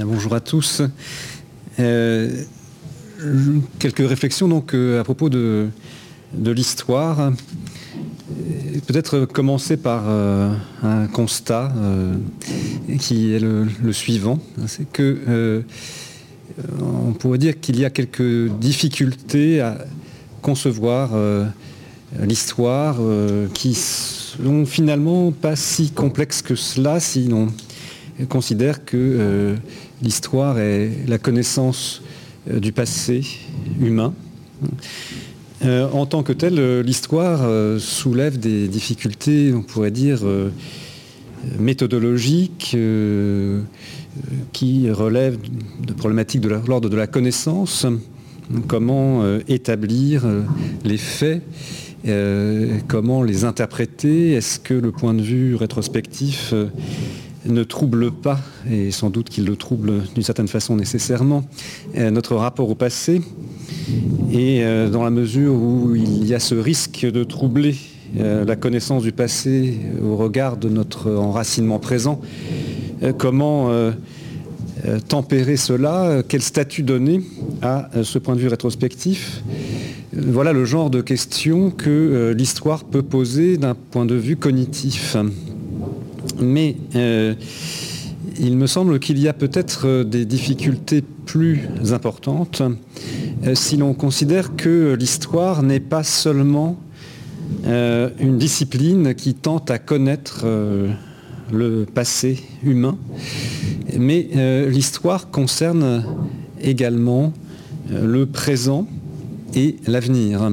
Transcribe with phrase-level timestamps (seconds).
[0.00, 0.80] Bonjour à tous.
[1.78, 2.42] Euh,
[3.78, 5.68] quelques réflexions donc euh, à propos de,
[6.34, 7.30] l'histoire.
[8.86, 11.74] Peut-être commencer par euh, un constat
[13.00, 15.62] qui est le, suivant, c'est que
[16.80, 19.76] on pourrait dire qu'il y a quelques difficultés à
[20.40, 21.10] concevoir
[22.18, 22.96] l'histoire
[23.52, 27.48] qui sont finalement pas si complexes que cela si l'on
[28.28, 29.56] considère que
[30.02, 32.02] l'histoire est la connaissance
[32.50, 33.24] euh, du passé
[33.80, 34.14] humain.
[35.64, 37.48] Euh, en tant que telle, euh, l'histoire
[37.80, 40.20] soulève des difficultés, on pourrait dire,
[41.58, 42.76] méthodologiques,
[44.52, 45.38] qui relèvent
[45.86, 47.86] de problématiques de l'ordre de la connaissance,
[48.66, 50.24] comment établir
[50.84, 51.42] les faits,
[52.88, 56.52] comment les interpréter, est-ce que le point de vue rétrospectif
[57.46, 58.40] ne trouble pas,
[58.70, 61.44] et sans doute qu'il le trouble d'une certaine façon nécessairement,
[61.96, 63.20] euh, notre rapport au passé.
[64.30, 67.76] Et euh, dans la mesure où il y a ce risque de troubler
[68.18, 72.20] euh, la connaissance du passé au regard de notre enracinement présent,
[73.18, 73.68] comment
[75.08, 77.20] tempérer cela Quel statut donner
[77.62, 79.42] à ce point de vue rétrospectif
[80.12, 85.16] Voilà le genre de questions que l'histoire peut poser d'un point de vue cognitif.
[86.40, 87.34] Mais euh,
[88.38, 92.62] il me semble qu'il y a peut-être euh, des difficultés plus importantes
[93.44, 96.78] euh, si l'on considère que l'histoire n'est pas seulement
[97.64, 100.46] une discipline qui tente à connaître
[101.52, 102.96] le passé humain,
[103.96, 104.28] mais
[104.68, 106.04] l'histoire concerne
[106.60, 107.32] également
[107.90, 108.88] le présent
[109.54, 110.50] et l'avenir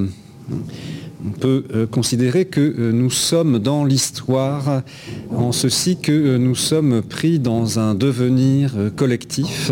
[1.26, 4.82] on peut euh, considérer que euh, nous sommes dans l'histoire
[5.30, 9.70] en ceci que euh, nous sommes pris dans un devenir collectif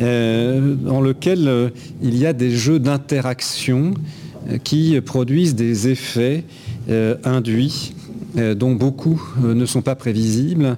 [0.00, 1.70] dans lequel
[2.02, 3.94] il y a des jeux d'interaction
[4.64, 6.42] qui produisent des effets
[7.22, 7.94] induits
[8.34, 10.76] dont beaucoup euh, ne sont pas prévisibles,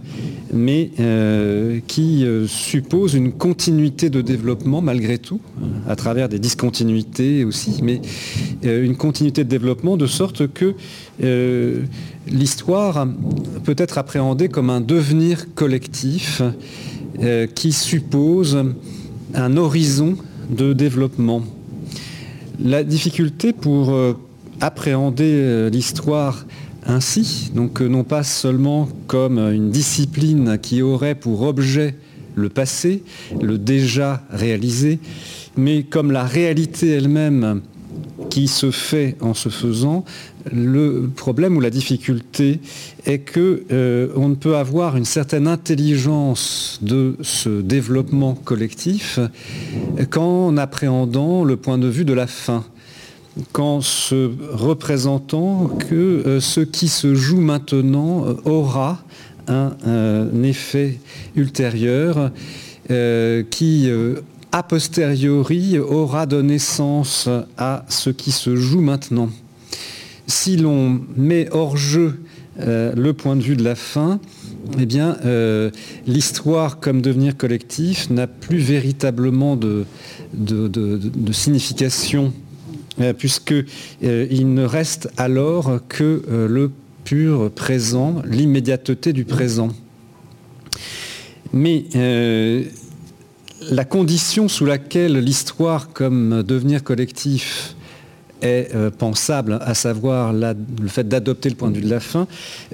[0.53, 5.41] mais euh, qui supposent une continuité de développement malgré tout,
[5.89, 8.01] à travers des discontinuités aussi, mais
[8.63, 10.75] une continuité de développement de sorte que
[12.27, 13.07] l'histoire
[13.65, 16.43] peut être appréhendée comme un devenir collectif
[17.55, 18.59] qui suppose
[19.35, 20.17] un horizon
[20.51, 21.43] de développement.
[22.63, 23.97] La difficulté pour
[24.61, 26.47] appréhender l'histoire
[26.87, 31.95] ainsi, donc euh, non pas seulement comme une discipline qui aurait pour objet
[32.35, 33.03] le passé,
[33.41, 34.99] le déjà réalisé,
[35.57, 37.63] mais comme la réalité elle-même
[38.29, 40.05] qui se fait en se faisant,
[40.53, 42.61] le problème ou la difficulté
[43.07, 49.19] est que euh, on ne peut avoir une certaine intelligence de ce développement collectif
[50.11, 52.65] qu'en appréhendant le point de vue de la fin
[53.53, 59.03] qu'en se représentant que euh, ce qui se joue maintenant euh, aura
[59.47, 60.99] un, effet
[61.37, 62.31] ultérieur
[62.91, 63.91] euh, qui,
[64.53, 67.29] a posteriori, aura donné sens
[67.59, 69.29] à ce qui se joue maintenant.
[70.27, 72.21] Si l'on met hors jeu
[72.59, 74.19] le point de vue de la fin,
[74.79, 75.19] eh bien,
[76.07, 79.85] l'histoire comme devenir collectif n'a plus véritablement de
[81.33, 82.44] signification euh,
[83.19, 83.67] puisqu'il
[84.05, 86.71] euh, ne reste alors que euh, le
[87.05, 89.69] pur présent, l'immédiateté du présent.
[91.53, 91.85] Mais
[93.71, 97.77] la condition sous laquelle l'histoire comme devenir collectif
[98.45, 100.55] est euh, pensable, à savoir le
[100.89, 102.27] fait d'adopter le point de vue de la fin,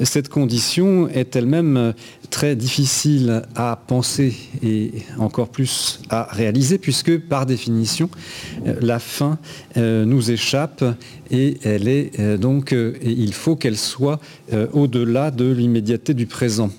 [0.02, 1.92] cette condition est elle-même euh,
[2.28, 8.10] très difficile à penser et encore plus à réaliser, puisque par définition,
[8.66, 9.38] euh, la fin
[9.76, 10.84] nous échappe
[11.30, 14.20] et elle est donc, il faut qu'elle soit
[14.72, 16.70] au-delà de l'immédiateté du présent.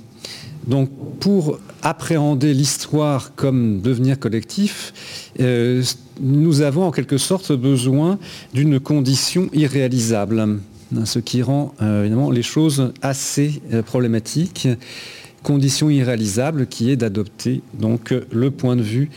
[0.68, 0.90] Donc
[1.20, 4.94] pour appréhender l'histoire comme devenir collectif,
[6.22, 8.20] nous avons en quelque sorte besoin
[8.54, 10.60] d'une condition irréalisable,
[11.06, 14.68] ce qui rend euh, évidemment les choses assez euh, problématiques.
[15.44, 19.10] Condition irréalisable qui est d'adopter donc le point de vue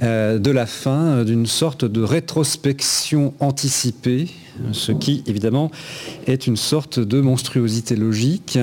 [0.00, 4.28] de la fin d'une sorte de rétrospection anticipée,
[4.72, 5.70] ce qui évidemment
[6.26, 8.58] est une sorte de monstruosité logique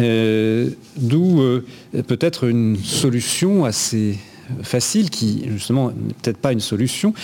[0.00, 1.64] euh, d'où euh,
[2.06, 4.18] peut-être une solution assez
[4.62, 7.14] facile, qui justement n'est peut-être pas une solution,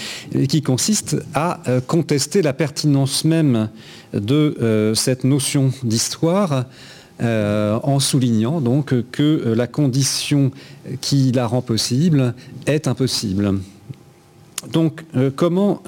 [0.48, 3.68] qui consiste à euh, contester la pertinence même
[4.12, 6.66] de cette notion d'histoire
[7.20, 10.52] en soulignant donc que la condition
[11.00, 12.34] qui la rend possible
[12.66, 13.60] est impossible.
[14.72, 15.04] Donc
[15.34, 15.82] comment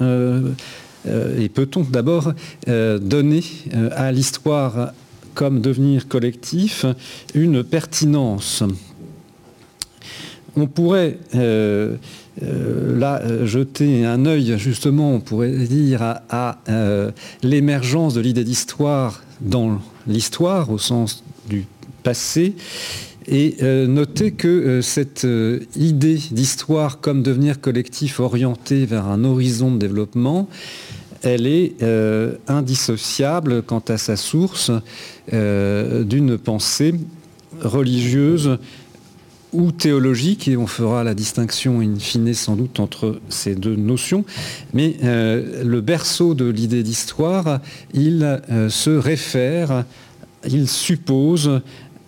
[1.05, 2.33] et peut-on d'abord
[2.67, 3.43] donner
[3.91, 4.91] à l'histoire
[5.35, 6.85] comme devenir collectif
[7.33, 8.63] une pertinence?
[10.57, 11.95] On pourrait euh,
[12.41, 17.11] euh, là jeter un œil justement, on pourrait dire, à, euh,
[17.43, 21.65] l'émergence de l'idée d'histoire dans l'histoire au sens du
[22.03, 22.55] passé
[23.29, 23.57] et
[23.87, 25.27] noter que cette
[25.75, 30.47] idée d'histoire comme devenir collectif orienté vers un horizon de développement,
[31.23, 31.75] elle est
[32.47, 34.71] indissociable quant à sa source
[35.29, 36.93] d'une pensée
[37.61, 38.59] religieuse
[39.57, 44.23] ou théologique, et on fera la distinction in fine sans doute entre ces deux notions,
[44.73, 47.59] mais euh, le berceau de l'idée d'histoire,
[47.93, 49.83] il euh, se réfère,
[50.47, 51.61] il suppose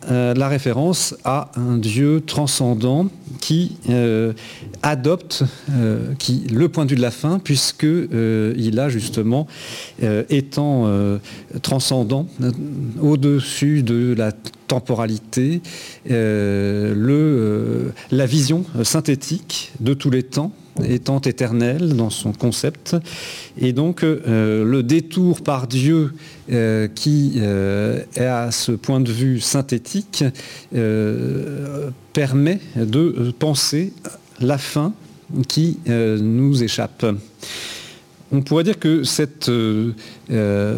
[0.10, 3.10] euh, la référence à un Dieu transcendant
[3.42, 4.32] qui euh,
[4.82, 9.48] adopte euh, qui, le point de vue de la fin, puisqu'il a justement,
[10.30, 10.90] étant
[11.62, 12.28] transcendant,
[13.02, 14.32] au-dessus de la
[14.68, 15.62] temporalité,
[16.06, 16.96] la
[18.26, 20.54] vision synthétique de tous les temps,
[20.88, 22.96] étant éternel dans son concept.
[23.58, 26.14] Et donc euh, le détour par Dieu
[26.52, 30.24] euh, qui euh, est à ce point de vue synthétique
[32.14, 33.94] permet de penser
[34.40, 34.94] la fin
[35.48, 37.06] qui nous échappe.
[38.32, 39.52] On pourrait dire que cette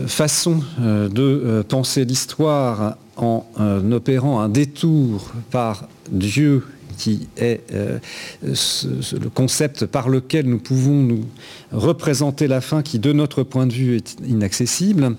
[0.08, 3.46] façon de penser l'histoire en
[3.92, 6.64] opérant un détour par Dieu
[6.98, 8.00] qui est euh,
[8.44, 11.26] le concept par lequel nous pouvons nous
[11.72, 15.16] représenter la fin qui, de notre point de vue, est inaccessible,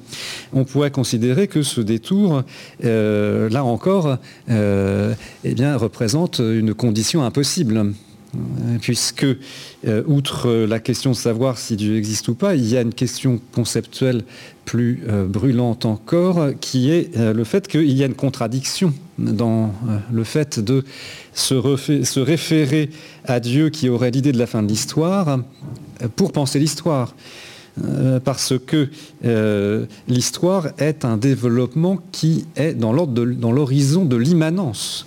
[0.53, 2.43] on pourrait considérer que ce détour,
[2.85, 4.19] euh, là encore,
[4.51, 5.15] euh,
[5.45, 7.93] eh bien, représente une condition impossible
[8.81, 9.27] puisque,
[10.07, 13.41] outre la question de savoir si Dieu existe ou pas, il y a une question
[13.53, 14.25] conceptuelle
[14.65, 19.75] plus brûlante encore, qui est le fait qu'il y a une contradiction dans
[20.11, 20.85] le fait de
[21.35, 22.91] se, référer
[23.25, 25.39] à Dieu qui aurait l'idée de la fin de l'histoire
[26.17, 27.15] pour penser l'histoire.
[27.83, 28.91] Euh, parce que
[29.25, 35.07] euh, l'histoire est un développement qui est dans l'horizon de l'immanence,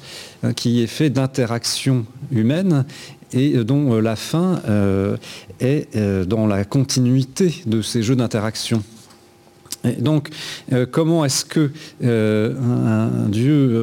[0.55, 2.85] qui est fait d'interactions humaines
[3.33, 5.17] et dont la fin euh,
[5.59, 8.83] est dans la continuité de ces jeux d'interaction.
[9.99, 10.29] Donc,
[10.73, 11.71] euh, comment est-ce que
[12.03, 12.53] euh,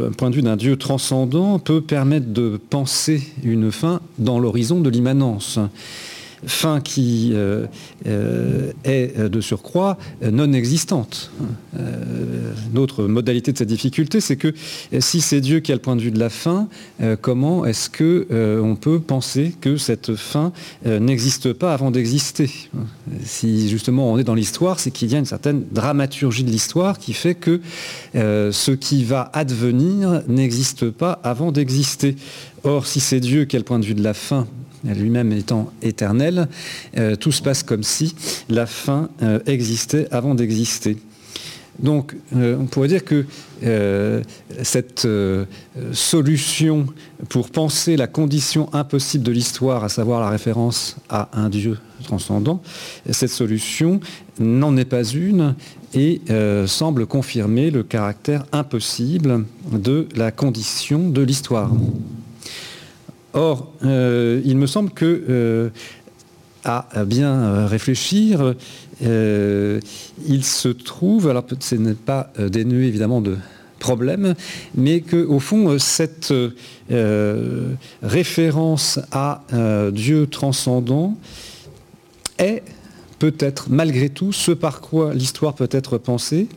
[0.08, 4.80] un point de vue d'un Dieu transcendant peut permettre de penser une fin dans l'horizon
[4.80, 5.58] de l'immanence?
[6.46, 7.66] Fin qui euh,
[8.06, 9.98] euh, est de surcroît
[10.30, 11.30] non existante.
[12.72, 14.54] Notre modalité de cette difficulté, c'est que
[15.00, 16.68] si c'est Dieu qui a le point de vue de la fin,
[17.20, 18.26] comment est-ce que
[18.62, 20.52] on peut penser que cette fin
[20.84, 22.50] n'existe pas avant d'exister?
[23.24, 26.98] Si justement on est dans l'histoire, c'est qu'il y a une certaine dramaturgie de l'histoire
[26.98, 27.60] qui fait que
[28.14, 32.16] ce qui va advenir n'existe pas avant d'exister.
[32.64, 34.46] Or, si c'est Dieu qui a le point de vue de la fin
[34.84, 36.48] lui-même étant éternel,
[36.96, 38.14] euh, tout se passe comme si
[38.48, 40.96] la fin euh, existait avant d'exister.
[41.78, 43.24] Donc euh, on pourrait dire que
[44.62, 45.06] cette
[45.92, 46.86] solution
[47.28, 52.60] pour penser la condition impossible de l'histoire, à savoir la référence à un Dieu transcendant,
[53.08, 54.00] cette solution
[54.40, 55.54] n'en est pas une
[55.94, 56.20] et
[56.66, 61.70] semble confirmer le caractère impossible de la condition de l'histoire.
[63.34, 65.70] Or, euh, il me semble que euh,
[66.64, 68.54] à, bien réfléchir,
[69.04, 69.80] euh,
[70.26, 73.36] il se trouve, alors ce n'est pas dénué évidemment de
[73.78, 74.34] problème,
[74.76, 76.32] mais qu'au fond, cette
[78.02, 79.42] référence à
[79.92, 81.16] Dieu transcendant
[82.38, 82.62] est
[83.18, 86.48] peut-être malgré tout ce par quoi l'histoire peut être pensée,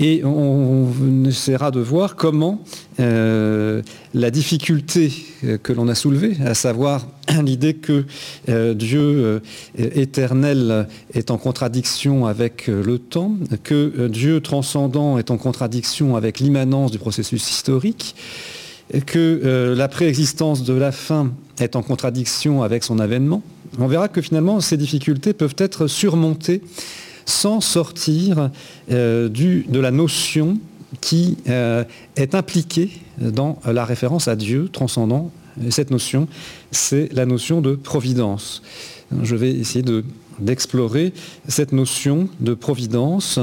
[0.00, 2.62] et on, essaiera de voir comment
[3.00, 3.82] euh,
[4.12, 5.12] la difficulté
[5.44, 7.06] euh, que l'on a soulevée, à savoir
[7.42, 8.04] l'idée que
[8.48, 9.40] euh, Dieu
[9.76, 16.90] éternel est en contradiction avec le temps, que Dieu transcendant est en contradiction avec l'immanence
[16.90, 18.16] du processus historique,
[19.06, 23.42] que la préexistence de la fin est en contradiction avec son avènement,
[23.78, 26.62] on verra que finalement ces difficultés peuvent être surmontées
[27.26, 28.50] sans sortir
[28.90, 30.58] euh, de la notion
[31.00, 31.84] qui euh,
[32.16, 35.30] est impliquée dans la référence à Dieu transcendant.
[35.64, 36.28] Et cette notion,
[36.70, 38.62] c'est la notion de providence.
[39.22, 39.84] Je vais essayer
[40.40, 41.12] d'explorer
[41.46, 43.38] cette notion de providence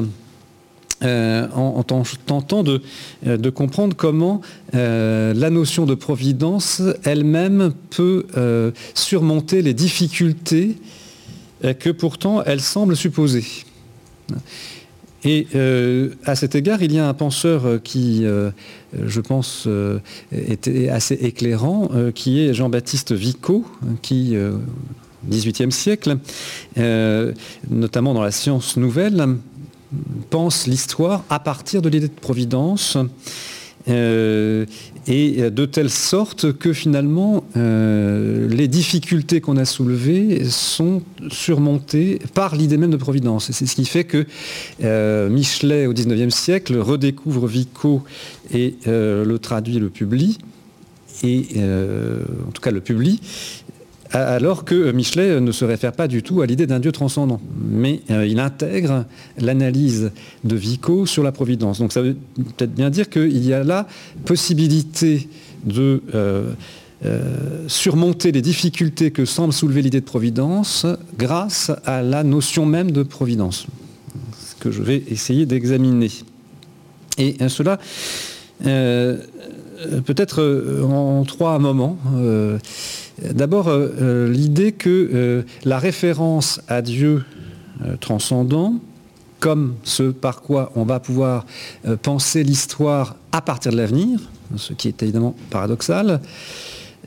[1.03, 4.41] en, tentant de, comprendre comment
[4.73, 8.25] la notion de providence elle-même peut
[8.93, 10.75] surmonter les difficultés
[11.79, 13.45] que pourtant elle semble supposer.
[15.23, 18.49] Et euh, à cet égard, il y a un penseur euh, qui, euh,
[19.05, 19.67] je pense,
[20.31, 23.65] était assez éclairant, qui est Jean-Baptiste Vico,
[24.01, 24.59] qui, au
[25.29, 26.17] XVIIIe siècle,
[27.69, 29.37] notamment dans la science nouvelle,
[30.29, 32.97] pense l'histoire à partir de l'idée de providence
[33.87, 34.65] euh,
[35.07, 42.55] et de telle sorte que finalement euh, les difficultés qu'on a soulevées sont surmontées par
[42.55, 43.51] l'idée même de providence.
[43.51, 44.25] C'est ce qui fait que
[44.83, 48.03] euh, Michelet au XIXe siècle redécouvre Vico
[48.53, 50.37] et le traduit, le publie
[51.23, 51.47] et
[52.47, 53.19] en tout cas le publie,
[54.13, 58.01] alors que Michelet ne se réfère pas du tout à l'idée d'un Dieu transcendant, mais
[58.09, 59.05] euh, il intègre
[59.37, 60.11] l'analyse
[60.43, 61.79] de Vico sur la providence.
[61.79, 63.87] Donc ça veut peut-être bien dire qu'il y a là
[64.25, 65.29] possibilité
[65.63, 66.51] de euh,
[67.05, 70.85] euh, surmonter les difficultés que semble soulever l'idée de providence
[71.17, 73.65] grâce à la notion même de providence,
[74.45, 76.11] ce que je vais essayer d'examiner.
[77.17, 77.79] Et cela
[80.05, 81.97] peut-être en trois moments.
[83.19, 87.23] D'abord, euh, euh, l'idée que euh, la référence à Dieu
[87.99, 88.75] transcendant,
[89.39, 91.47] comme ce par quoi on va pouvoir
[92.03, 94.19] penser l'histoire à partir de l'avenir,
[94.55, 96.21] ce qui est évidemment paradoxal,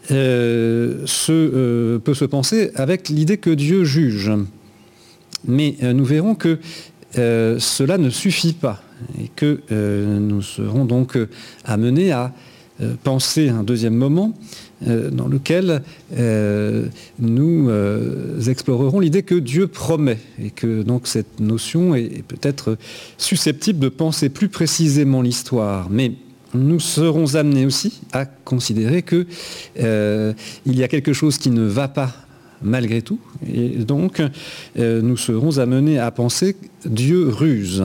[0.09, 4.33] peut se penser avec l'idée que Dieu juge.
[5.47, 6.59] Mais nous verrons que
[7.13, 8.83] cela ne suffit pas
[9.23, 11.17] et que nous serons donc
[11.65, 12.33] amenés à
[13.05, 14.35] penser un deuxième moment
[14.87, 15.83] euh, dans lequel
[16.19, 16.87] euh,
[17.19, 22.77] nous euh, explorerons l'idée que Dieu promet et que donc cette notion est peut-être
[23.17, 25.89] susceptible de penser plus précisément l'histoire.
[25.91, 26.13] Mais
[26.53, 29.27] nous serons amenés aussi à considérer qu'il
[30.67, 32.13] y a quelque chose qui ne va pas
[32.63, 33.19] malgré tout.
[33.47, 34.23] Et donc,
[34.77, 37.83] nous serons amenés à penser Dieu ruse.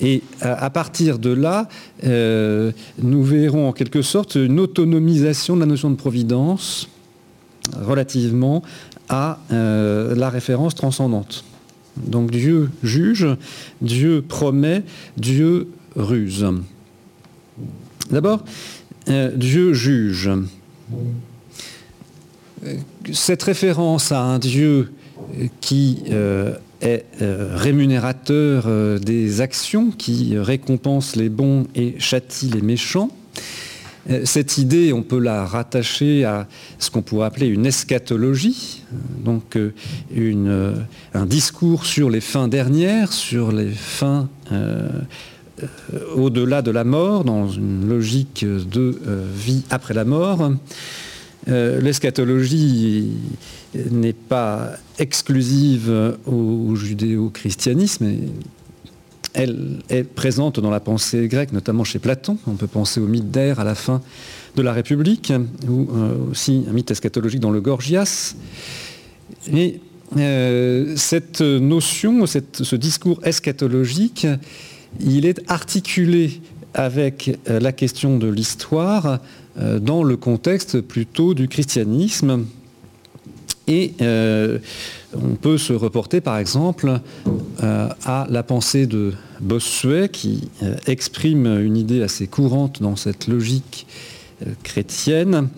[0.00, 1.68] Et à, partir de là,
[2.04, 6.88] euh, nous verrons en quelque sorte une autonomisation de la notion de providence
[7.80, 8.62] relativement
[9.08, 11.44] à euh, la référence transcendante.
[11.96, 13.26] Donc Dieu juge,
[13.80, 14.82] Dieu promet,
[15.16, 16.46] Dieu ruse.
[18.10, 18.44] D'abord,
[19.08, 20.30] euh, Dieu juge.
[23.12, 24.92] Cette référence à un Dieu
[25.60, 26.02] qui
[26.82, 33.10] est euh, rémunérateur euh, des actions, qui récompense les bons et châtie les méchants.
[34.10, 36.48] Euh, cette idée, on peut la rattacher à
[36.78, 38.82] ce qu'on pourrait appeler une eschatologie,
[39.24, 39.56] donc
[41.14, 44.28] un discours sur les fins dernières, sur les fins
[46.16, 48.98] au-delà de la mort, dans une logique de
[49.36, 50.50] vie après la mort.
[51.46, 53.10] L'eschatologie
[53.90, 58.06] n'est pas exclusive au judéo-christianisme.
[59.34, 62.36] Elle est présente dans la pensée grecque, notamment chez Platon.
[62.46, 64.02] On peut penser au mythe d'Air à la fin
[64.56, 65.32] de la République,
[65.66, 68.34] ou euh, aussi un mythe eschatologique dans le Gorgias.
[69.50, 69.80] Et
[70.18, 74.26] euh, cette notion, ce discours eschatologique,
[75.00, 76.42] il est articulé
[76.74, 79.20] avec euh, la question de l'histoire
[79.56, 82.46] dans le contexte plutôt du christianisme,
[83.68, 84.58] et euh,
[85.14, 87.00] on peut se reporter par exemple
[87.62, 93.28] euh, à la pensée de Bossuet qui euh, exprime une idée assez courante dans cette
[93.28, 93.86] logique
[94.64, 95.50] chrétienne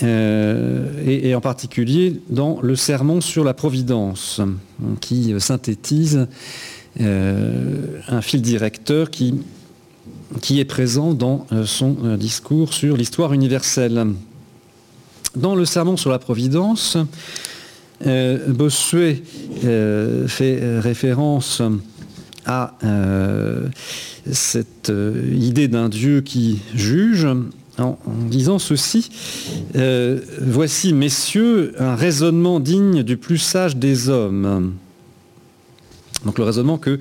[0.00, 4.40] et, en particulier dans le sermon sur la providence
[5.00, 6.28] qui synthétise
[7.00, 9.34] un fil directeur qui,
[10.40, 14.06] qui est présent dans son discours sur l'histoire universelle.
[15.36, 16.96] Dans le sermon sur la Providence,
[18.06, 19.22] euh, Bossuet
[19.64, 21.60] euh, fait référence
[22.46, 23.68] à euh,
[24.32, 24.90] cette
[25.32, 27.26] idée d'un Dieu qui juge
[27.78, 29.10] en, disant ceci,
[30.40, 34.74] voici messieurs un raisonnement digne du plus sage des hommes.
[36.24, 36.98] Donc le raisonnement que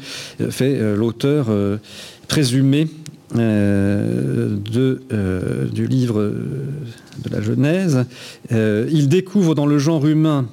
[0.50, 1.48] fait l'auteur
[2.28, 2.88] présumé
[3.36, 6.34] euh, euh, du livre
[7.24, 8.06] de la Genèse,
[8.52, 10.48] euh, il découvre dans le genre humain,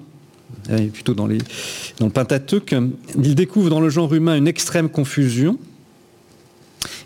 [0.93, 2.75] plutôt dans, dans le Pentateuque,
[3.23, 5.59] il découvre dans le genre humain une extrême confusion.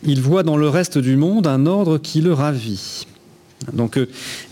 [0.02, 3.06] Il voit dans le reste du monde un ordre qui le ravit.
[3.72, 3.98] Donc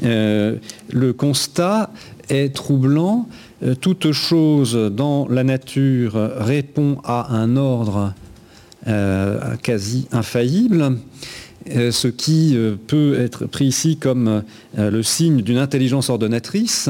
[0.02, 1.90] le constat
[2.28, 3.26] est troublant.
[3.80, 8.12] toute chose dans la nature répond à un ordre
[9.62, 10.96] quasi infaillible,
[11.66, 12.56] ce qui
[12.86, 14.42] peut être pris ici comme
[14.76, 16.88] le signe d'une intelligence ordonnatrice.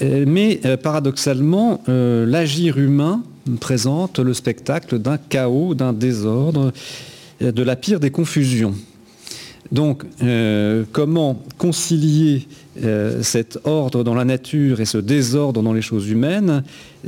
[0.00, 3.22] Mais paradoxalement, l'agir humain
[3.60, 6.72] présente le spectacle d'un chaos, d'un désordre,
[7.40, 8.74] de la pire des confusions.
[9.72, 12.46] Donc, euh, comment concilier
[12.84, 16.62] euh, cet ordre dans la nature et ce désordre dans les choses humaines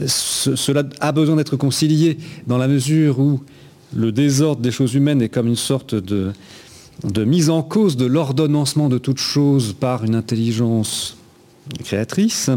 [0.06, 3.40] Cela a besoin d'être concilié dans la mesure où
[3.94, 6.32] le désordre des choses humaines est comme une sorte de,
[7.24, 11.16] mise en cause de l'ordonnancement de toutes choses par une intelligence
[11.84, 12.50] créatrice.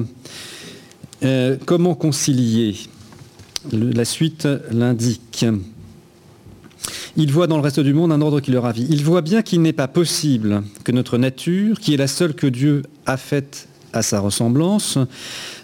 [1.24, 2.75] Euh, comment concilier?
[3.72, 5.46] La suite l'indique.
[7.18, 8.88] Il voit dans le reste du monde un ordre qui le ravit.
[8.89, 12.48] Il voit bien qu'il n'est pas possible que notre nature, qui est la seule que
[12.48, 14.98] Dieu a faite à sa ressemblance,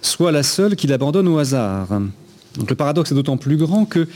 [0.01, 1.87] soit la seule qu'il abandonne au hasard.
[2.57, 4.07] Donc le paradoxe est d'autant plus grand que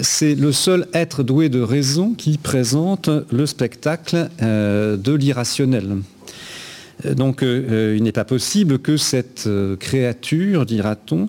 [0.00, 5.98] c'est le seul être doué de raison qui présente le spectacle euh, de l'irrationnel.
[7.06, 11.28] Euh, donc euh, euh, il n'est pas possible que cette créature, dira-t-on,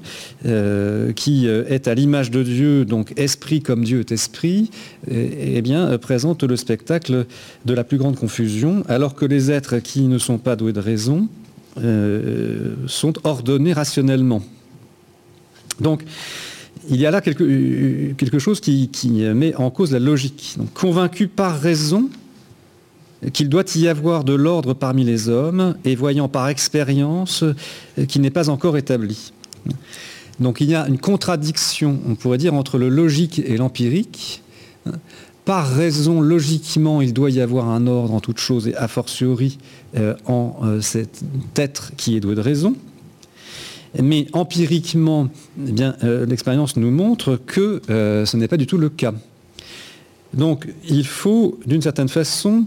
[1.16, 4.72] qui est à l'image de Dieu, donc esprit comme Dieu est esprit,
[5.10, 5.62] eh
[6.02, 7.26] présente le spectacle
[7.66, 10.80] de la plus grande confusion, alors que les êtres qui ne sont pas doués de
[10.80, 11.28] raison
[12.88, 14.42] sont ordonnés rationnellement.
[15.80, 16.04] Donc,
[16.90, 18.90] il y a là quelque, chose qui,
[19.34, 20.58] met en cause la logique.
[20.74, 22.10] Convaincu par raison,
[23.30, 28.20] qu'il doit y avoir de l'ordre parmi les hommes et voyant par expérience euh, qui
[28.20, 29.32] n'est pas encore établi.
[30.40, 34.42] Donc il y a une contradiction, on pourrait dire, entre le logique et l'empirique.
[35.46, 39.60] Par raison, logiquement, il doit y avoir un ordre en toute chose et a fortiori
[39.98, 41.22] euh, en euh, cet
[41.56, 42.76] être qui est doué de raison.
[44.02, 45.28] Mais empiriquement,
[45.68, 45.74] eh
[46.26, 49.14] l'expérience nous montre que ce n'est pas du tout le cas.
[50.34, 52.66] Donc il faut, d'une certaine façon,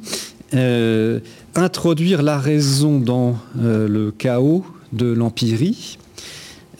[0.54, 1.18] euh,
[1.56, 5.98] introduire la raison dans euh, le chaos de l'empirie,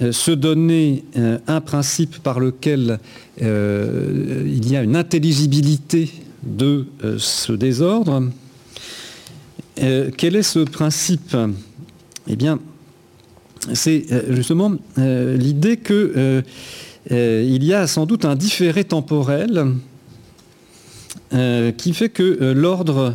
[0.00, 1.04] euh, se donner
[1.48, 3.00] un principe par lequel
[3.40, 6.10] il y a une intelligibilité
[6.44, 6.86] de
[7.18, 8.30] ce désordre.
[9.76, 11.36] quel est ce principe?
[12.28, 12.60] Eh bien,
[13.72, 16.44] c'est justement l'idée qu'il
[17.10, 19.66] y a sans doute un différé temporel
[21.76, 23.14] qui fait que l'ordre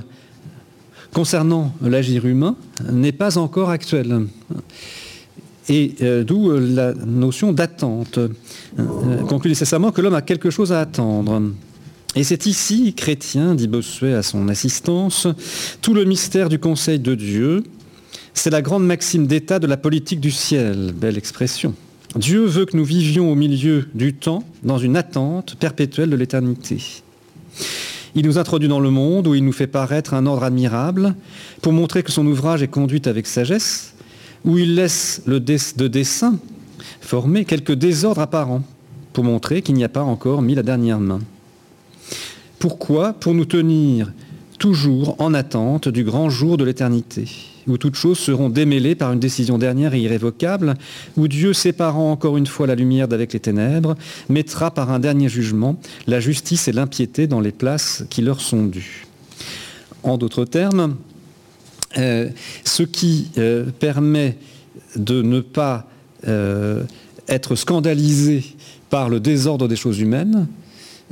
[1.13, 2.56] concernant l'agir humain
[2.91, 4.28] n'est pas encore actuel.
[5.69, 8.17] Et euh, d'où euh, la notion d'attente.
[8.17, 11.41] Euh, conclut nécessairement que l'homme a quelque chose à attendre.
[12.15, 15.28] Et c'est ici, chrétien, dit Bossuet à son assistance,
[15.82, 17.63] tout le mystère du conseil de Dieu.
[18.34, 20.91] C'est la grande maxime d'état de la politique du ciel.
[20.95, 21.76] Belle expression.
[22.15, 26.82] Dieu veut que nous vivions au milieu du temps dans une attente perpétuelle de l'éternité.
[28.15, 31.15] Il nous introduit dans le monde où il nous fait paraître un ordre admirable
[31.62, 33.93] pour montrer que son ouvrage est conduit avec sagesse,
[34.45, 36.38] où il laisse le de dessin
[37.02, 38.63] former quelques désordres apparents
[39.13, 41.19] pour montrer qu'il n'y a pas encore mis la dernière main.
[42.58, 43.13] Pourquoi?
[43.13, 44.12] Pour nous tenir
[44.60, 47.28] toujours en attente du grand jour de l'éternité
[47.69, 50.76] où toutes choses seront démêlées par une décision dernière et irrévocable,
[51.17, 53.95] où Dieu, séparant encore une fois la lumière d'avec les ténèbres,
[54.28, 58.65] mettra par un dernier jugement la justice et l'impiété dans les places qui leur sont
[58.65, 59.06] dues.
[60.04, 60.95] En d'autres termes,
[61.98, 62.30] euh,
[62.63, 64.38] ce qui euh, permet
[64.95, 65.88] de ne pas
[66.28, 66.84] euh,
[67.28, 68.43] être scandalisé
[68.89, 70.48] par le désordre des choses humaines,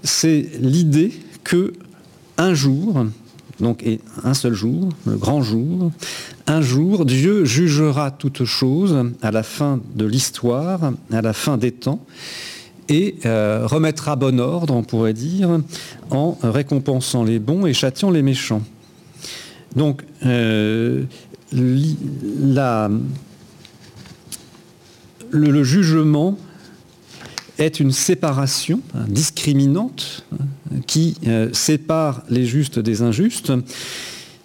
[0.04, 1.12] c'est l'idée
[1.44, 1.74] que
[2.38, 3.06] un jour,
[3.60, 3.84] donc
[4.24, 5.91] un seul jour, le grand jour,
[6.46, 11.72] un jour, Dieu jugera toutes choses à la fin de l'histoire, à la fin des
[11.72, 12.06] temps,
[12.89, 15.60] et euh, remettra bon ordre, on pourrait dire,
[16.10, 18.62] en récompensant les bons et châtiant les méchants.
[19.76, 21.04] Donc, euh,
[25.32, 26.38] le, jugement
[27.58, 30.46] est une séparation hein, discriminante hein,
[30.86, 33.52] qui euh, sépare les justes des injustes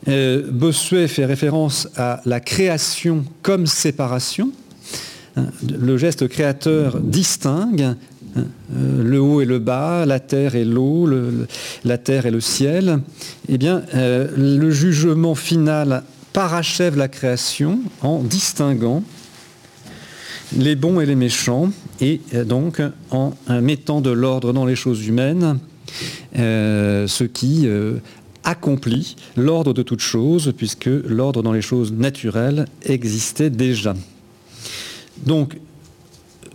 [0.08, 4.50] euh, Bossuet fait référence à la création comme séparation.
[5.36, 7.94] Hein, le geste créateur distingue
[8.36, 11.08] euh, le haut et le bas, la terre et l'eau,
[11.84, 12.98] la terre et le ciel.
[13.48, 19.04] Eh bien, le jugement final parachève la création en distinguant
[20.56, 25.58] les bons et les méchants, et donc en mettant de l'ordre dans les choses humaines,
[26.34, 27.68] ce qui
[28.44, 33.94] accompli l'ordre de toutes choses, puisque l'ordre dans les choses naturelles existait déjà.
[35.24, 35.58] Donc,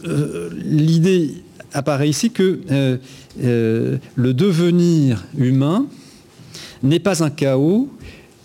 [0.06, 1.32] euh, l'idée
[1.74, 2.60] apparaît ici que
[3.40, 5.86] le devenir humain
[6.84, 7.90] n'est pas un chaos,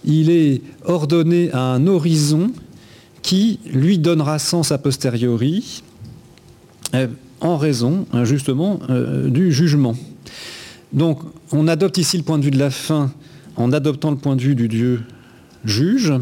[0.04, 2.50] il est ordonné à un horizon
[3.22, 5.82] qui lui donnera sens a posteriori
[7.40, 8.80] en raison justement
[9.26, 9.94] du jugement.
[10.92, 11.20] Donc
[11.52, 13.10] on adopte ici le point de vue de la fin
[13.56, 15.00] en adoptant le point de vue du Dieu
[15.64, 16.12] juge,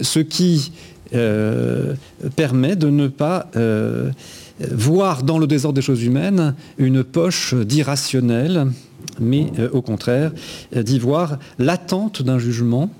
[0.00, 0.72] ce qui
[1.14, 1.94] euh,
[2.36, 4.10] permet de ne pas euh,
[4.70, 8.68] voir dans le désordre des choses humaines une poche d'irrationnel,
[9.18, 10.32] mais euh, au contraire
[10.74, 12.90] d'y voir l'attente d'un jugement,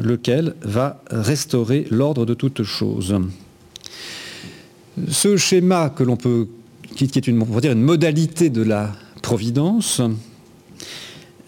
[0.00, 3.14] lequel va restaurer l'ordre de toutes choses.
[5.08, 5.92] Ce schéma
[6.96, 7.44] qui, est une,
[7.76, 10.00] modalité de la providence,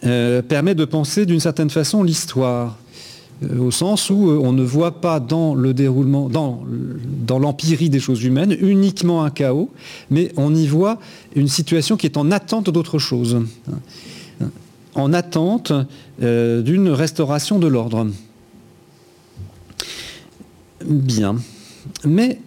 [0.00, 2.78] permet de penser d'une certaine façon l'histoire
[3.42, 6.62] euh, au sens où euh, on ne voit pas dans le déroulement, dans,
[7.38, 9.70] l'empirie des choses humaines, uniquement un chaos,
[10.10, 10.98] mais on y voit
[11.34, 13.40] une situation qui est en attente d'autre chose,
[14.94, 15.72] en attente
[16.22, 18.06] euh, d'une restauration de l'ordre.
[20.84, 21.36] Bien.
[22.04, 22.38] Mais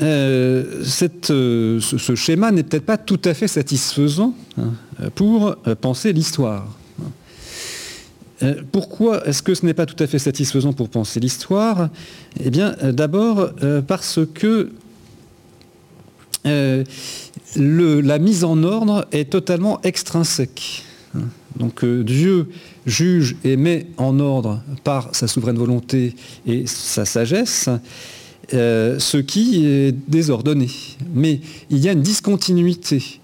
[0.00, 1.80] ce,
[2.14, 4.70] schéma n'est peut-être pas tout à fait satisfaisant hein,
[5.14, 6.78] pour penser l'histoire.
[8.42, 11.88] Euh, pourquoi est-ce que ce n'est pas tout à fait satisfaisant pour penser l'histoire?
[12.40, 14.70] Eh bien, euh, d'abord euh, parce que
[16.44, 20.84] la mise en ordre est totalement extrinsèque.
[21.56, 22.48] Donc Dieu
[22.86, 26.14] juge et met en ordre par sa souveraine volonté
[26.46, 27.68] et sa sagesse
[28.50, 30.70] ce qui est désordonné.
[31.12, 31.40] Mais
[31.70, 33.20] il y a une discontinuité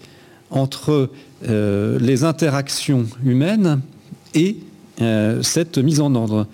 [0.51, 1.09] entre
[1.41, 3.81] les interactions humaines
[4.35, 4.57] et
[5.01, 6.47] euh, cette mise en ordre.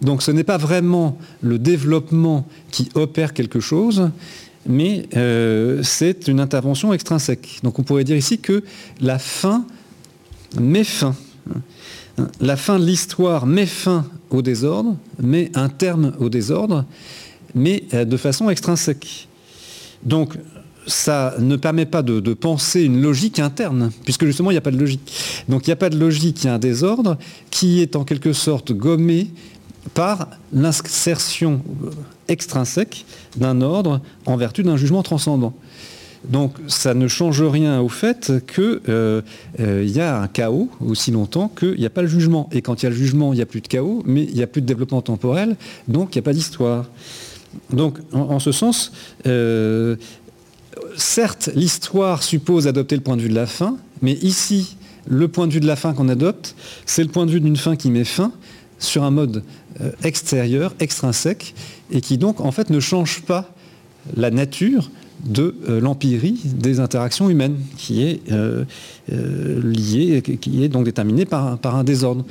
[0.00, 4.10] Donc ce n'est pas vraiment le développement qui opère quelque chose,
[4.66, 7.60] mais euh, c'est une intervention extrinsèque.
[7.62, 8.64] Donc on pourrait dire ici que
[9.00, 9.66] la fin
[10.60, 11.14] met fin.
[12.40, 16.84] La fin de l'histoire met fin au désordre, met un terme au désordre,
[17.54, 19.28] mais euh, de façon extrinsèque.
[20.02, 20.36] Donc
[20.86, 24.70] ça ne permet pas de, penser une logique interne, puisque justement il n'y a pas
[24.70, 25.12] de logique.
[25.48, 27.18] Donc il n'y a pas de logique, il y a un désordre
[27.50, 29.28] qui est en quelque sorte gommé
[29.94, 31.62] par l'insertion
[32.28, 33.04] extrinsèque
[33.36, 35.54] d'un ordre en vertu d'un jugement transcendant.
[36.24, 39.22] Donc ça ne change rien au fait qu'il euh,
[39.60, 42.48] euh, y a un chaos aussi longtemps qu'il n'y a pas le jugement.
[42.52, 44.34] Et quand il y a le jugement, il n'y a plus de chaos, mais il
[44.34, 45.56] n'y a plus de développement temporel,
[45.88, 46.86] donc il n'y a pas d'histoire.
[47.72, 48.92] Donc en, ce sens,
[49.26, 49.96] euh,
[50.96, 55.48] certes, l'histoire suppose adopter le point de vue de la fin, mais ici, le point
[55.48, 56.54] de vue de la fin qu'on adopte,
[56.86, 58.32] c'est le point de vue d'une fin qui met fin
[58.78, 59.42] sur un mode
[60.04, 61.54] extérieur, extrinsèque,
[61.90, 63.52] et qui donc en fait ne change pas
[64.16, 64.90] la nature
[65.24, 68.64] de euh, l'empirie des interactions humaines, qui est euh,
[69.08, 72.24] liée, qui est donc déterminée par un désordre.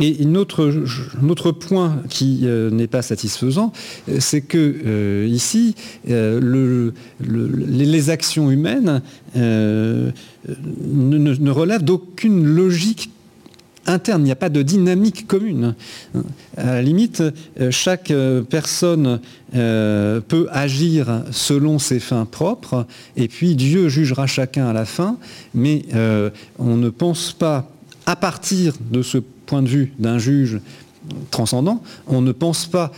[0.00, 3.72] Et un autre, point qui euh, n'est pas satisfaisant,
[4.08, 5.74] euh, c'est que euh, ici,
[6.06, 9.02] les actions humaines
[9.34, 10.12] ne,
[11.50, 13.10] relèvent d'aucune logique
[13.88, 15.74] interne, il n'y a pas de dynamique commune.
[16.56, 17.22] À la limite,
[17.70, 18.12] chaque
[18.50, 19.20] personne
[19.52, 25.16] peut agir selon ses fins propres, et puis Dieu jugera chacun à la fin,
[25.54, 25.84] mais
[26.58, 27.70] on ne pense pas
[28.06, 30.60] à partir de ce point de vue d'un juge
[31.30, 32.92] transcendant, on ne pense pas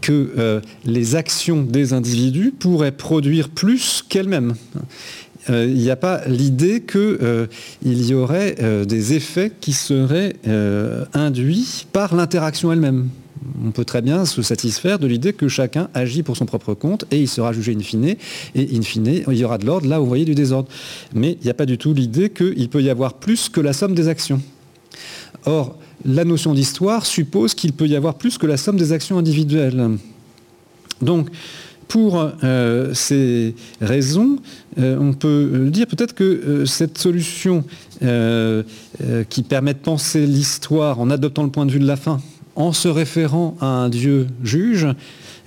[0.00, 4.54] que euh, les actions des individus pourraient produire plus qu'elles-mêmes.
[5.48, 7.46] Euh, il n'y a pas l'idée qu'il euh,
[7.84, 8.56] y aurait
[8.86, 10.36] des effets qui seraient
[11.14, 13.08] induits par l'interaction elle-même.
[13.64, 17.04] On peut très bien se satisfaire de l'idée que chacun agit pour son propre compte
[17.10, 18.16] et il sera jugé in fine,
[18.54, 20.68] et in fine, il y aura de l'ordre là où vous voyez du désordre.
[21.14, 23.72] Mais il n'y a pas du tout l'idée qu'il peut y avoir plus que la
[23.72, 24.40] somme des actions.
[25.44, 29.18] Or, la notion d'histoire suppose qu'il peut y avoir plus que la somme des actions
[29.18, 29.90] individuelles.
[31.02, 31.28] Donc,
[31.88, 34.38] pour euh, ces raisons,
[34.78, 37.64] euh, on peut dire peut-être que euh, cette solution
[39.30, 42.20] qui permet de penser l'histoire en adoptant le point de vue de la fin,
[42.54, 44.86] en se référant à un Dieu juge,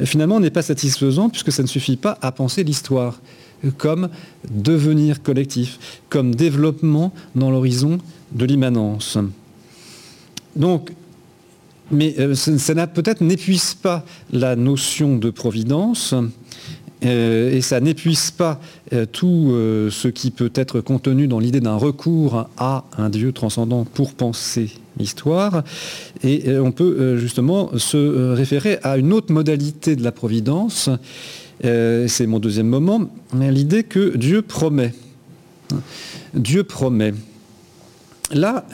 [0.03, 3.21] finalement n'est pas satisfaisant puisque ça ne suffit pas à penser l'histoire
[3.77, 4.09] comme
[4.49, 7.99] devenir collectif, comme développement dans l'horizon
[8.31, 9.19] de l'immanence.
[10.55, 10.91] Donc,
[11.91, 16.13] mais euh, ça, peut-être n'épuise pas la notion de providence
[17.05, 18.59] euh, et ça n'épuise pas
[18.93, 19.53] euh, tout
[19.89, 24.71] ce qui peut être contenu dans l'idée d'un recours à un Dieu transcendant pour penser
[24.97, 25.63] l'histoire.
[26.23, 30.89] Et on peut justement se référer à une autre modalité de la providence.
[31.63, 34.93] C'est mon deuxième moment, l'idée que Dieu promet.
[36.33, 37.13] Dieu promet.
[38.33, 38.65] Là,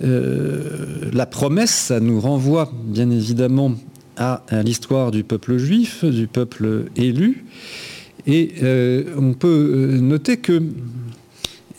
[0.00, 3.74] la promesse, ça nous renvoie bien évidemment
[4.16, 7.44] à, l'histoire du peuple juif, du peuple élu.
[8.26, 8.52] Et
[9.18, 10.62] on peut noter que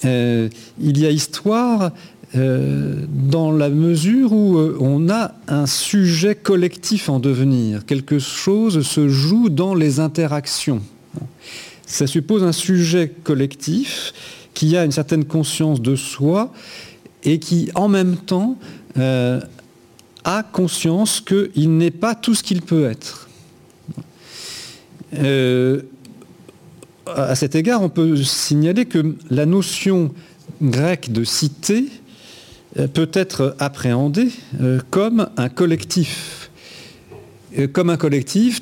[0.03, 1.91] il y a histoire
[2.35, 7.85] euh, dans la mesure où euh, on a un sujet collectif en devenir.
[7.85, 10.81] Quelque chose se joue dans les interactions.
[11.85, 14.15] Ça suppose un sujet collectif
[14.55, 16.51] qui a une certaine conscience de soi
[17.23, 18.57] et qui en même temps
[18.97, 19.39] euh,
[20.23, 23.29] a conscience qu'il n'est pas tout ce qu'il peut être.
[27.05, 30.11] à cet égard, on peut signaler que la notion
[30.61, 31.85] grecque de cité
[32.79, 34.29] euh, peut être appréhendé
[34.61, 36.49] euh, comme un collectif.
[37.57, 38.61] Euh, comme un collectif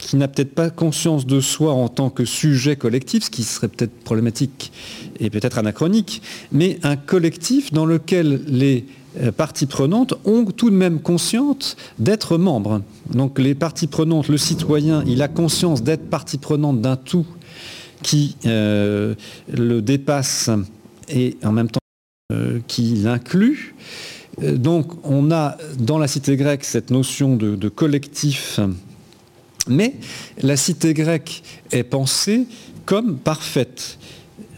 [0.00, 3.68] qui n'a peut-être pas conscience de soi en tant que sujet collectif, ce qui serait
[3.68, 4.72] peut-être problématique
[5.18, 8.86] et peut-être anachronique, mais un collectif dans lequel les
[9.36, 12.82] parties prenantes ont tout de même conscience d'être membres.
[13.12, 17.26] Donc les parties prenantes, le citoyen, il a conscience d'être partie prenante d'un tout
[18.02, 19.16] qui le
[19.80, 20.50] dépasse
[21.08, 21.80] et en même temps
[22.32, 23.74] euh, qui l'inclut.
[24.42, 28.60] Euh, donc on a dans la cité grecque cette notion de, collectif,
[29.68, 29.94] mais
[30.42, 31.42] la cité grecque
[31.72, 32.46] est pensée
[32.86, 33.98] comme parfaite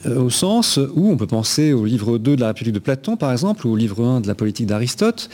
[0.07, 3.17] euh, au sens où on peut penser au livre 2 de la République de Platon,
[3.17, 5.29] par exemple, ou au livre 1 de la politique d'Aristote.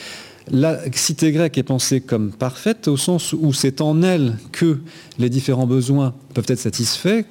[0.51, 4.79] La cité grecque est pensée comme parfaite au sens où c'est en elle que
[5.19, 7.25] les différents besoins peuvent être satisfaits,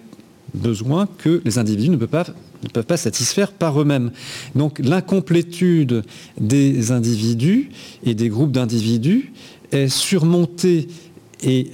[0.53, 2.25] besoins que les individus ne peuvent pas
[2.63, 4.11] ne peuvent pas satisfaire par eux-mêmes.
[4.55, 6.03] Donc l'incomplétude
[6.39, 7.69] des individus
[8.03, 9.31] et des groupes d'individus
[9.71, 10.87] est surmontée
[11.43, 11.69] et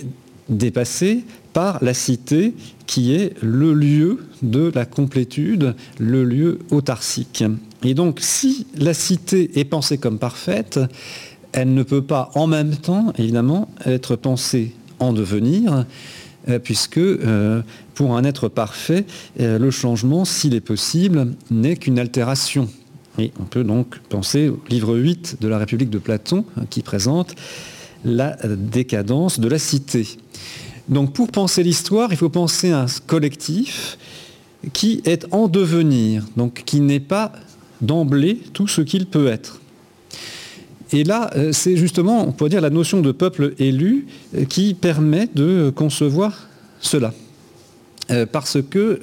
[0.50, 2.54] dépassée par la cité
[2.88, 7.44] qui est le lieu de la complétude, le lieu autarcique.
[7.84, 10.80] Et donc si la cité est pensée comme parfaite,
[11.52, 15.86] elle ne peut pas en même temps, évidemment, être pensée en devenir,
[16.50, 17.62] euh, puisque euh,
[17.94, 19.06] pour un être parfait,
[19.40, 22.68] euh, le changement, s'il est possible, n'est qu'une altération.
[23.20, 27.36] Et on peut donc penser au livre 8 de la République de Platon, qui présente
[28.04, 30.08] la décadence de la cité.
[30.90, 33.98] Donc pour penser l'histoire, il faut penser un collectif
[34.74, 37.32] qui est en devenir, donc qui n'est pas
[37.82, 39.60] d'emblée tout ce qu'il peut être.
[40.94, 44.76] Et là, euh, c'est justement, on pourrait dire, la notion de peuple élu euh, qui
[44.76, 46.48] permet de concevoir
[46.80, 47.14] cela.
[48.12, 49.00] Euh, parce que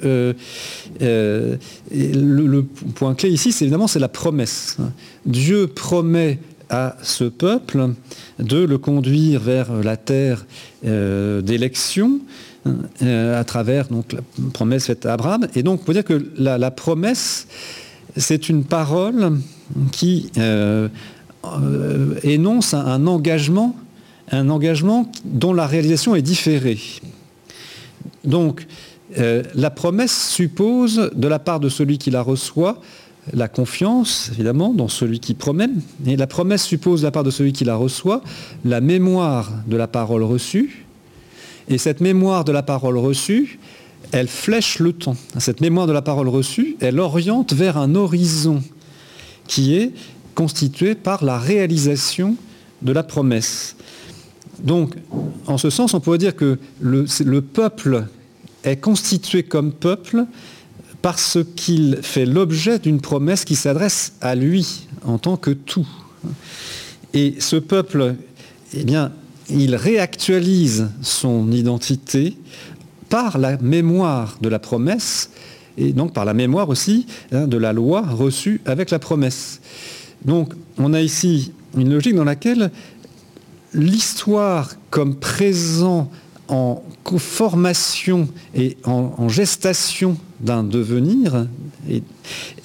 [1.01, 2.61] le,
[2.95, 4.77] point clé ici, c'est évidemment la promesse.
[5.25, 6.39] Dieu promet
[6.71, 7.89] à ce peuple
[8.39, 10.45] de le conduire vers la terre
[10.83, 12.21] d'élection
[13.01, 14.21] à travers donc, la
[14.53, 15.47] promesse faite à Abraham.
[15.55, 17.47] Et donc, on peut dire que la, promesse,
[18.15, 19.39] c'est une parole
[19.91, 20.87] qui euh,
[22.23, 23.75] énonce un, engagement,
[24.31, 26.79] un engagement dont la réalisation est différée.
[28.23, 28.67] Donc,
[29.17, 32.79] euh, la promesse suppose, de la part de celui qui la reçoit,
[33.33, 35.69] la confiance, évidemment, dans celui qui promet.
[36.05, 38.21] Et la promesse suppose, de la part de celui qui la reçoit,
[38.65, 40.85] la mémoire de la parole reçue.
[41.67, 43.59] Et cette mémoire de la parole reçue,
[44.11, 45.15] elle flèche le temps.
[45.37, 48.61] Cette mémoire de la parole reçue, elle oriente vers un horizon
[49.47, 49.91] qui est
[50.35, 52.35] constitué par la réalisation
[52.81, 53.75] de la promesse.
[54.63, 54.95] Donc,
[55.47, 58.05] en ce sens, on pourrait dire que le, peuple
[58.63, 60.25] est constitué comme peuple
[61.01, 65.87] parce qu'il fait l'objet d'une promesse qui s'adresse à lui en tant que tout.
[67.13, 68.15] Et ce peuple,
[68.73, 68.85] eh
[69.49, 72.37] il réactualise son identité
[73.09, 75.31] par la mémoire de la promesse
[75.77, 79.59] et donc par la mémoire aussi hein, de la loi reçue avec la promesse.
[80.23, 82.71] Donc on a ici une logique dans laquelle
[83.73, 86.09] l'histoire comme présent
[86.51, 86.83] en
[87.17, 91.47] formation et en, gestation d'un devenir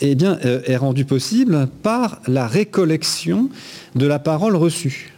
[0.01, 3.49] eh bien, euh, est rendue possible par la récollection
[3.95, 5.15] de la parole reçue.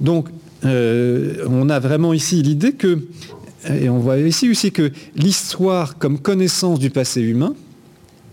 [0.00, 0.28] Donc
[0.64, 3.00] euh, on a vraiment ici l'idée que,
[3.68, 7.54] et on voit ici aussi que l'histoire comme connaissance du passé humain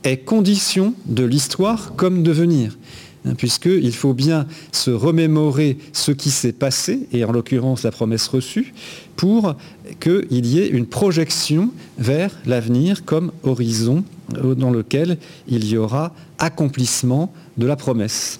[0.03, 2.77] est condition de l'histoire comme devenir.
[3.25, 8.27] Hein, puisqu'il faut bien se remémorer ce qui s'est passé, et en l'occurrence la promesse
[8.27, 8.73] reçue,
[9.15, 9.55] pour
[9.99, 14.03] qu'il y ait une projection vers l'avenir comme horizon
[14.35, 18.39] euh, dans lequel il y aura accomplissement de la promesse.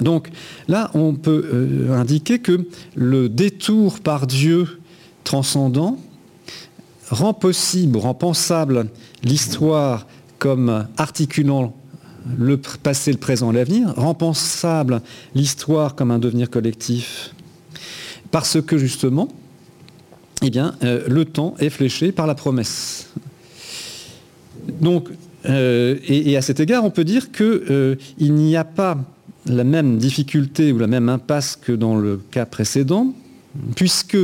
[0.00, 0.30] Donc
[0.66, 4.80] là, on peut euh, indiquer que le détour par Dieu
[5.22, 5.98] transcendant
[7.10, 8.88] rend possible, rend pensable
[9.22, 10.06] l'histoire
[10.38, 11.76] comme articulant
[12.38, 15.02] le passé, le présent, l'avenir, rend pensable
[15.34, 17.34] l'histoire comme un devenir collectif,
[18.30, 19.28] parce que justement,
[20.42, 23.08] eh bien, euh, le temps est fléché par la promesse.
[24.80, 25.08] Donc,
[25.46, 28.98] euh, et, à cet égard, on peut dire qu'il euh, n'y a pas
[29.46, 33.14] la même difficulté ou la même impasse que dans le cas précédent,
[33.74, 34.18] puisque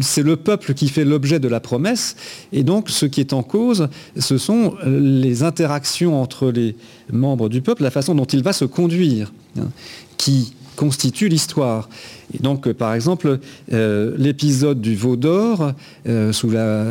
[0.00, 2.16] c'est le peuple qui fait l'objet de la promesse,
[2.52, 6.76] et donc ce qui est en cause, ce sont les interactions entre les
[7.12, 9.68] membres du peuple, la façon dont il va se conduire, hein,
[10.16, 11.88] qui constitue l'histoire.
[12.34, 13.40] Et donc, par exemple,
[13.72, 15.72] euh, l'épisode du veau d'or,
[16.06, 16.84] euh, sous la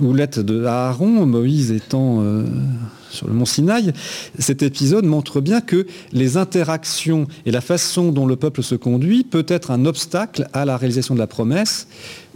[0.00, 2.44] houlette de Aaron, Moïse étant euh,
[3.10, 3.92] sur le mont Sinaï,
[4.38, 9.24] cet épisode montre bien que les interactions et la façon dont le peuple se conduit
[9.24, 11.88] peut être un obstacle à la réalisation de la promesse,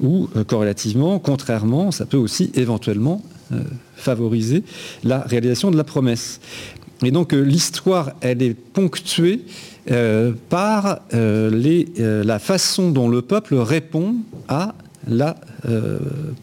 [0.02, 3.22] ou corrélativement, contrairement, ça peut aussi éventuellement
[3.96, 4.64] favoriser
[5.04, 6.40] la réalisation de la promesse.
[7.04, 9.42] Et donc l'histoire, elle est ponctuée
[9.90, 14.16] euh, par euh, euh, la façon dont le peuple répond
[14.48, 14.74] à
[15.06, 15.36] la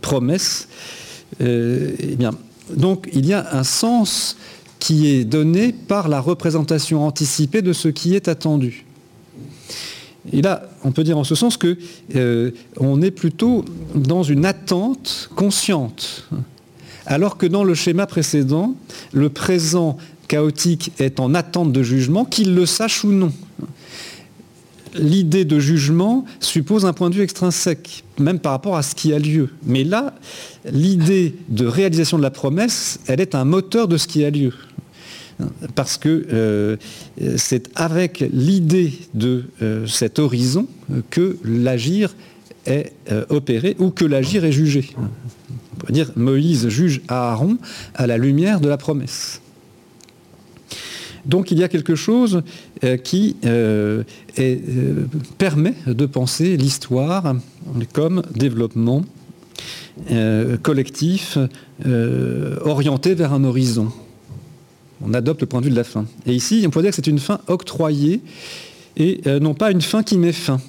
[0.02, 0.68] promesse.
[1.40, 2.16] Eh
[2.76, 4.38] donc il y a un sens
[4.80, 8.86] qui est donné par la représentation anticipée de ce qui est attendu.
[10.32, 11.78] Et là, on peut dire en ce sens que
[12.78, 16.28] on est plutôt dans une attente consciente,
[17.06, 18.76] alors que dans le schéma précédent,
[19.14, 23.32] le présent chaotique est en attente de jugement, qu'il le sache ou non.
[24.96, 29.14] L'idée de jugement suppose un point de vue extrinsèque, même par rapport à ce qui
[29.14, 29.50] a lieu.
[29.64, 30.14] Mais là,
[30.70, 34.54] l'idée de réalisation de la promesse, elle est un moteur de ce qui a lieu.
[35.76, 36.78] Parce que euh,
[37.38, 40.68] c'est avec l'idée de euh, cet horizon
[41.10, 42.14] que l'agir
[42.66, 44.90] est euh, opéré ou que l'agir est jugé.
[44.98, 47.58] On peut dire Moïse juge Aaron
[47.96, 49.41] à la lumière de la promesse.
[51.26, 52.42] Donc il y a quelque chose
[52.84, 54.04] euh, qui euh,
[54.40, 55.06] euh,
[55.38, 57.36] permet de penser l'histoire
[57.94, 59.04] comme développement
[60.64, 61.38] collectif
[62.64, 63.90] orienté vers un horizon.
[65.02, 66.06] On adopte le point de vue de la fin.
[66.26, 68.22] Et ici, on pourrait dire que c'est une fin octroyée
[68.98, 70.60] et non pas une fin qui met fin.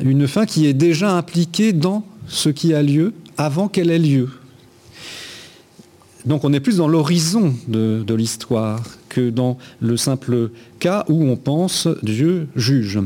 [0.00, 4.28] Une fin qui est déjà impliquée dans ce qui a lieu avant qu'elle ait lieu.
[6.26, 8.82] Donc on est plus dans l'horizon de, l'histoire
[9.12, 12.98] que dans le simple cas où on pense Dieu juge.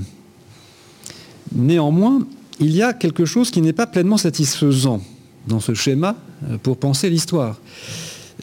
[1.52, 2.20] Néanmoins,
[2.60, 5.02] il y a quelque chose qui n'est pas pleinement satisfaisant
[5.48, 6.14] dans ce schéma
[6.48, 7.60] euh, pour penser l'histoire.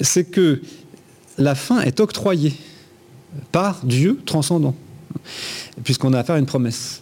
[0.01, 0.61] C'est que
[1.37, 2.53] la fin est octroyée
[3.53, 4.75] par Dieu transcendant,
[5.85, 7.01] puisqu'on a affaire à une promesse.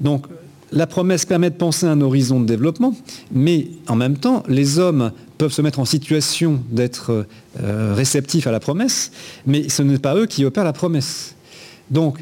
[0.00, 0.26] Donc
[0.70, 2.94] la promesse permet de penser un horizon de développement,
[3.32, 7.26] mais en même temps, les hommes peuvent se mettre en situation d'être
[7.62, 9.12] euh, réceptifs à la promesse,
[9.46, 11.34] mais ce n'est pas eux qui opèrent la promesse.
[11.90, 12.18] Donc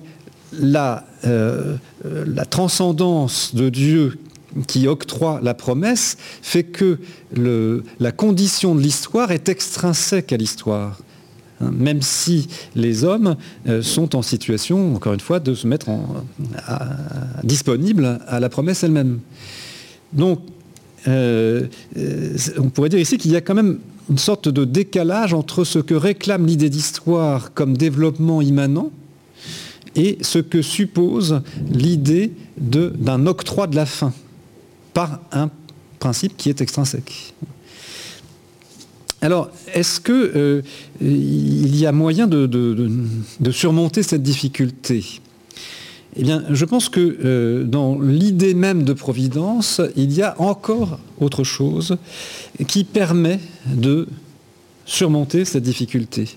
[0.52, 1.76] la, euh,
[2.50, 4.18] transcendance de Dieu
[4.68, 6.98] qui octroie la promesse fait que
[7.34, 11.00] la condition de l'histoire est extrinsèque à l'histoire.
[11.60, 15.88] Hein, même si les hommes euh, sont en situation, encore une fois, de se mettre
[15.88, 16.06] en,
[17.44, 19.20] disponibles à la promesse elle-même.
[20.12, 20.40] Donc,
[21.08, 21.66] euh,
[21.96, 23.78] euh, on pourrait dire ici qu'il y a quand même
[24.10, 28.90] une sorte de décalage entre ce que réclame l'idée d'histoire comme développement immanent
[29.94, 31.40] et ce que suppose
[31.70, 34.12] l'idée d'un octroi de la fin
[34.94, 35.50] par un
[35.98, 37.34] principe qui est extrinsèque.
[39.22, 40.62] Alors, est-ce qu'il euh,
[41.00, 45.20] y a moyen de surmonter cette difficulté?
[46.18, 50.98] Eh bien, je pense que euh, dans l'idée même de providence, il y a encore
[51.20, 51.96] autre chose
[52.66, 54.08] qui permet de
[54.86, 56.28] surmonter cette difficulté.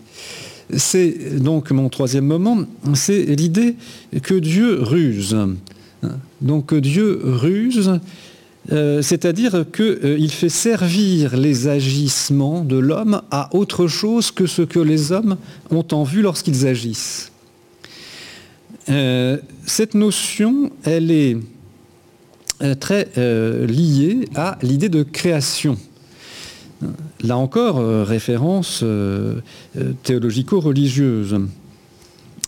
[0.75, 2.59] C'est donc mon troisième moment,
[2.93, 3.75] c'est l'idée
[4.21, 5.37] que Dieu ruse.
[6.41, 7.99] Donc Dieu ruse,
[8.71, 14.61] euh, c'est-à-dire qu'il euh, fait servir les agissements de l'homme à autre chose que ce
[14.61, 15.37] que les hommes
[15.71, 17.31] ont en vue lorsqu'ils agissent.
[18.87, 21.37] Euh, cette notion, elle est
[22.61, 25.77] euh, très euh, liée à l'idée de création.
[27.21, 28.85] Là encore, référence
[30.03, 31.41] théologico-religieuse,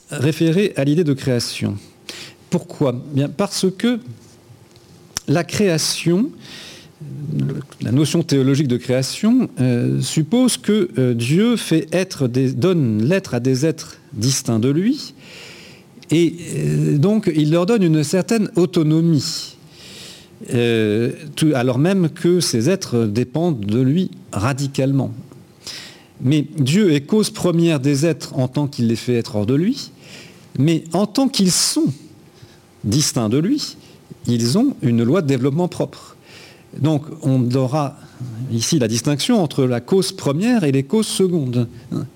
[0.09, 1.75] référée à l'idée de création.
[2.49, 2.93] Pourquoi?
[3.13, 3.99] Bien Parce que
[5.27, 6.29] la création,
[7.81, 9.49] la notion théologique de création,
[9.99, 15.13] suppose que Dieu fait être donne l'être à des êtres distincts de lui,
[16.11, 19.55] et euh, donc, il leur donne une certaine autonomie,
[20.53, 21.11] euh,
[21.55, 25.11] alors même que ces êtres dépendent de lui radicalement.
[26.21, 29.55] Mais Dieu est cause première des êtres en tant qu'il les fait être hors de
[29.55, 29.91] lui,
[30.59, 31.91] mais en tant qu'ils sont
[32.83, 33.77] distincts de lui,
[34.27, 36.15] ils ont une loi de développement propre.
[36.77, 37.97] Donc on aura
[38.51, 41.67] ici la distinction entre la cause première et les causes secondes.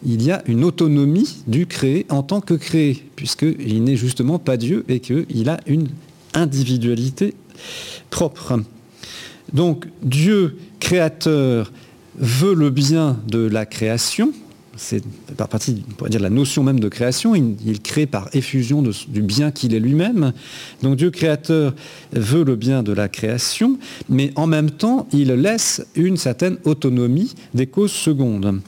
[0.05, 4.57] Il y a une autonomie du créé en tant que créé, puisqu'il n'est justement pas
[4.57, 5.87] Dieu et qu'il a une
[6.33, 7.33] individualité
[8.09, 8.59] propre.
[9.53, 11.71] Donc Dieu créateur
[12.17, 14.33] veut le bien de la création,
[14.77, 15.03] c'est
[15.37, 17.35] par partie, on pourrait dire, la notion même de création.
[17.35, 20.33] Il, crée par effusion du bien qu'il est lui-même.
[20.81, 21.73] Donc Dieu créateur
[22.13, 23.77] veut le bien de la création,
[24.09, 28.61] mais en même temps, il laisse une certaine autonomie des causes secondes.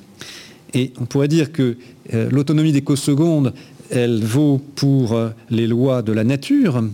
[0.74, 1.78] Et on pourrait dire que
[2.14, 3.54] euh, l'autonomie des causes secondes,
[3.90, 6.78] elle vaut pour euh, les lois de la nature.
[6.78, 6.90] Hein.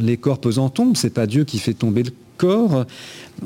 [0.00, 2.84] Les corps pesant tombent, c'est pas Dieu qui fait tomber le corps.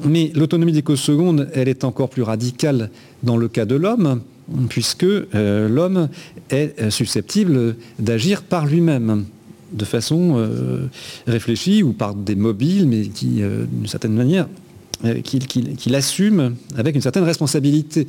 [0.05, 2.91] Mais l'autonomie des causes secondes, elle est encore plus radicale
[3.23, 4.23] dans le cas de l'homme,
[4.69, 6.09] puisque euh, l'homme
[6.51, 9.27] est euh, susceptible d'agir par lui-même
[9.73, 10.87] de façon euh,
[11.27, 14.49] réfléchie ou par des mobiles, mais qui, d'une certaine manière,
[15.23, 18.09] qu'il assume avec une certaine responsabilité.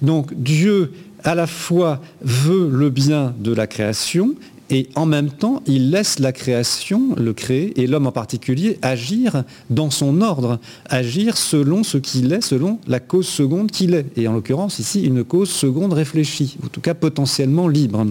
[0.00, 4.34] Donc Dieu, à la fois, veut le bien de la création
[4.70, 9.44] et en même temps, il laisse la création, le créer, et l'homme en particulier, agir
[9.68, 10.58] dans son ordre,
[10.88, 14.06] agir selon ce qu'il est, selon la cause seconde qu'il est.
[14.16, 18.06] Et en l'occurrence, ici, une cause seconde réfléchie, en tout cas potentiellement libre.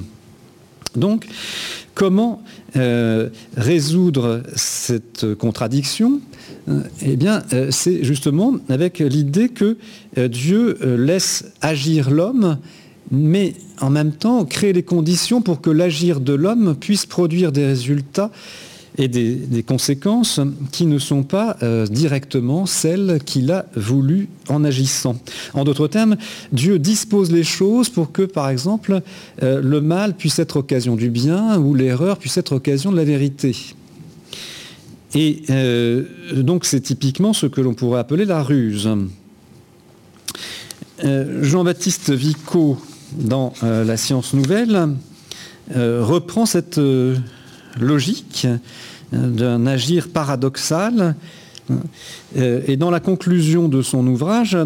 [0.95, 1.25] Donc,
[1.95, 2.43] comment
[2.75, 6.21] euh, résoudre cette contradiction?
[6.69, 9.77] Euh, Eh bien, euh, c'est justement avec l'idée que
[10.27, 12.57] Dieu laisse agir l'homme
[13.13, 17.65] mais en même temps créer les conditions pour que l'agir de l'homme puisse produire des
[17.65, 18.31] résultats
[18.97, 20.39] et des, conséquences
[20.71, 25.15] qui ne sont pas euh, directement celles qu'il a voulu en agissant.
[25.53, 26.15] En d'autres termes,
[26.51, 29.01] Dieu dispose les choses pour que, par exemple,
[29.41, 33.03] euh, le mal puisse être occasion du bien ou l'erreur puisse être occasion de la
[33.03, 33.55] vérité.
[35.15, 36.03] Et euh,
[36.35, 38.89] donc c'est typiquement ce que l'on pourrait appeler la ruse.
[41.41, 42.77] Jean-Baptiste Vico
[43.17, 44.89] dans euh, la science nouvelle
[45.75, 47.15] euh, reprend cette euh,
[47.79, 48.47] logique
[49.11, 51.15] d'un agir paradoxal.
[52.35, 54.57] Et dans la conclusion de son ouvrage,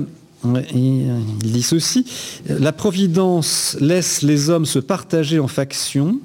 [0.73, 2.05] il dit ceci,
[2.47, 6.19] La Providence laisse les hommes se partager en factions,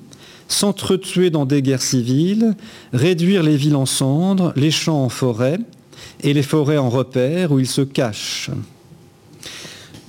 [0.47, 2.55] s'entretuer dans des guerres civiles,
[2.93, 5.59] réduire les villes en cendres, les champs en forêts,
[6.23, 8.51] et les forêts en repères où ils se cachent.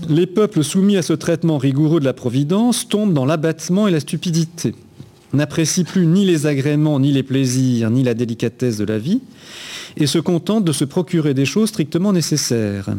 [0.09, 3.99] Les peuples soumis à ce traitement rigoureux de la Providence tombent dans l'abattement et la
[3.99, 4.75] stupidité,
[5.33, 9.21] n'apprécient plus ni les agréments, ni les plaisirs, ni la délicatesse de la vie,
[9.97, 12.89] et se contentent de se procurer des choses strictement nécessaires.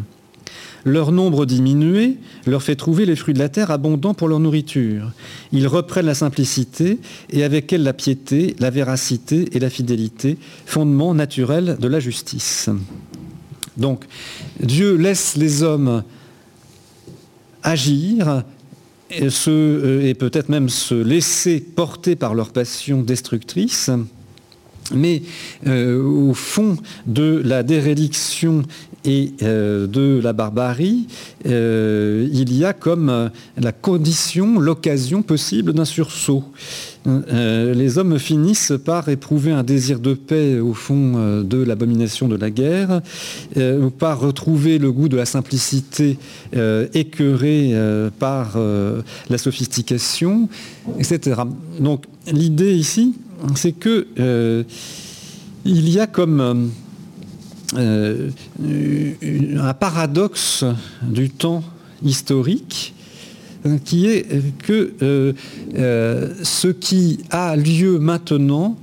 [0.84, 5.12] Leur nombre diminué leur fait trouver les fruits de la terre abondants pour leur nourriture.
[5.50, 6.98] Ils reprennent la simplicité
[7.30, 10.36] et avec elle la piété, la véracité et la fidélité,
[10.66, 12.68] fondement naturel de la justice.
[13.78, 14.04] Donc,
[14.60, 16.04] Dieu laisse les hommes
[17.64, 18.44] agir
[19.10, 23.90] et, euh, et peut-être même se laisser porter par leur passion destructrice.
[24.92, 25.22] Mais
[25.66, 28.62] euh, au fond de la dérédiction
[29.04, 31.06] et euh, de la barbarie,
[31.44, 36.44] il y a comme la condition, l'occasion possible d'un sursaut.
[37.06, 42.28] Euh, les hommes finissent par éprouver un désir de paix au fond euh, de l'abomination
[42.28, 43.02] de la guerre,
[43.56, 46.18] euh, par retrouver le goût de la simplicité
[46.94, 47.74] écœurée
[48.18, 48.58] par
[49.28, 50.48] la sophistication,
[50.98, 51.42] etc.
[51.78, 53.14] Donc l'idée ici,
[53.54, 54.06] c'est que
[55.64, 56.70] il y a comme
[57.76, 60.64] un paradoxe
[61.02, 61.62] du temps
[62.02, 62.94] historique
[63.84, 64.26] qui est
[64.58, 65.32] que euh,
[65.76, 68.76] euh, ce qui a lieu maintenant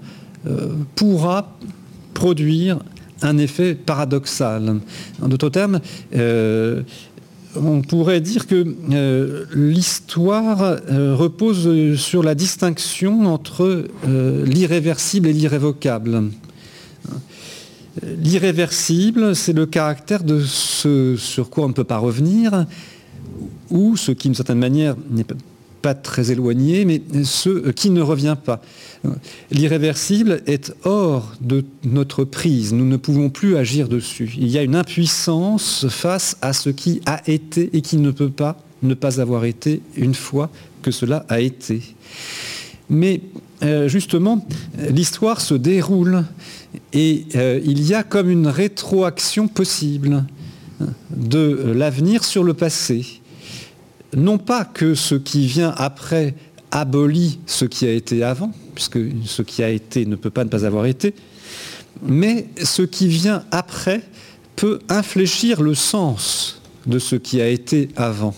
[0.47, 1.57] euh, pourra
[2.13, 2.79] produire
[3.21, 4.79] un effet paradoxal.
[5.21, 5.79] En d'autres termes,
[7.55, 13.85] on pourrait dire que l'histoire repose sur la distinction entre
[14.43, 16.23] l'irréversible et l'irrévocable.
[18.03, 22.65] L'irréversible, c'est le caractère de ce sur quoi on ne peut pas revenir,
[23.69, 25.25] ou ce qui, d'une certaine manière, n'est
[25.81, 28.61] pas très éloigné, mais ce qui ne revient pas.
[29.49, 32.73] L'irréversible est hors de notre prise.
[32.73, 34.33] Nous ne pouvons plus agir dessus.
[34.37, 38.29] Il y a une impuissance face à ce qui a été et qui ne peut
[38.29, 40.49] pas ne pas avoir été une fois
[40.81, 41.81] que cela a été.
[42.89, 43.21] Mais
[43.63, 44.45] euh, justement,
[44.89, 46.25] l'histoire se déroule
[46.93, 50.25] et euh, il y a comme une rétroaction possible
[51.15, 53.21] de l'avenir sur le passé
[54.15, 56.35] non pas que ce qui vient après
[56.71, 60.49] abolit ce qui a été avant, puisque ce qui a été ne peut pas ne
[60.49, 61.13] pas avoir été,
[62.03, 64.01] mais ce qui vient après
[64.55, 68.35] peut infléchir le sens de ce qui a été avant.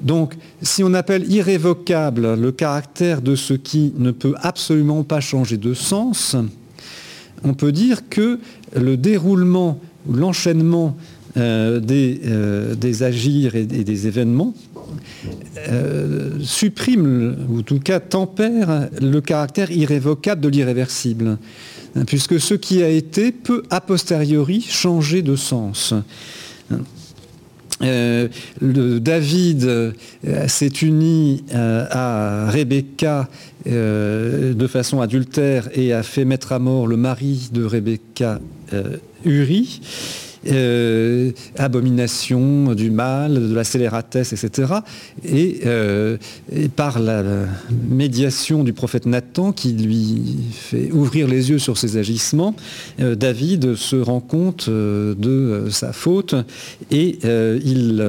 [0.00, 5.56] Donc, si on appelle irrévocable le caractère de ce qui ne peut absolument pas changer
[5.56, 6.36] de sens,
[7.44, 8.38] on peut dire que
[8.74, 10.96] le déroulement, l'enchaînement
[11.36, 14.54] euh, euh, des, agirs et, des événements
[15.70, 21.38] euh, supprime, ou en tout cas tempère, le caractère irrévocable de l'irréversible,
[22.06, 25.94] puisque ce qui a été peut a posteriori changer de sens.
[27.82, 29.94] David
[30.46, 33.28] s'est uni à Rebecca
[33.66, 38.40] de façon adultère et a fait mettre à mort le mari de Rebecca,
[39.24, 39.80] Uri.
[40.48, 44.72] Euh, abomination du mal, de la scélératesse, etc.
[45.30, 46.16] Euh,
[46.50, 47.22] et, par la
[47.88, 52.56] médiation du prophète Nathan qui lui fait ouvrir les yeux sur ses agissements,
[53.00, 56.34] euh, David se rend compte de sa faute
[56.90, 57.18] et
[57.64, 58.04] il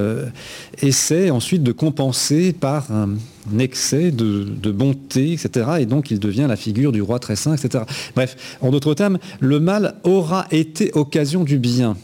[0.82, 3.16] essaie ensuite de compenser par un
[3.60, 5.68] excès de, de, bonté, etc.
[5.82, 7.84] Et donc il devient la figure du roi très saint, etc.
[8.16, 11.96] Bref, en d'autres termes, le mal aura été occasion du bien.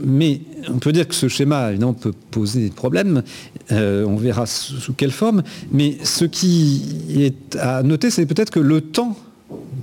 [0.00, 3.22] Mais on peut dire que ce schéma, évidemment, peut poser des problèmes.
[3.70, 5.42] Euh, on verra sous quelle forme.
[5.70, 6.82] Mais ce qui
[7.16, 9.16] est à noter, c'est peut-être que le temps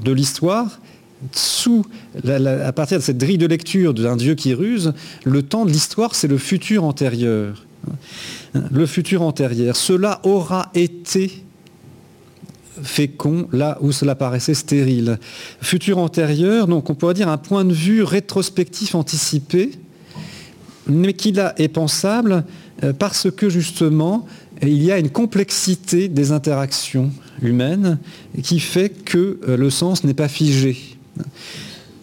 [0.03, 0.79] de l'histoire,
[1.31, 1.85] sous
[2.25, 6.15] à partir de cette grille de lecture d'un Dieu qui ruse, le temps de l'histoire,
[6.15, 7.65] c'est le futur antérieur.
[8.71, 9.75] Le futur antérieur.
[9.75, 11.43] Cela aura été
[12.83, 15.19] fécond là où cela paraissait stérile.
[15.61, 19.71] Futur antérieur, donc on pourrait dire un point de vue rétrospectif anticipé,
[20.87, 22.43] mais qui là est pensable
[22.83, 24.25] euh, parce que justement
[24.61, 27.11] il y a une complexité des interactions
[27.41, 27.99] humaines
[28.41, 30.77] qui fait que euh, le sens n'est pas figé.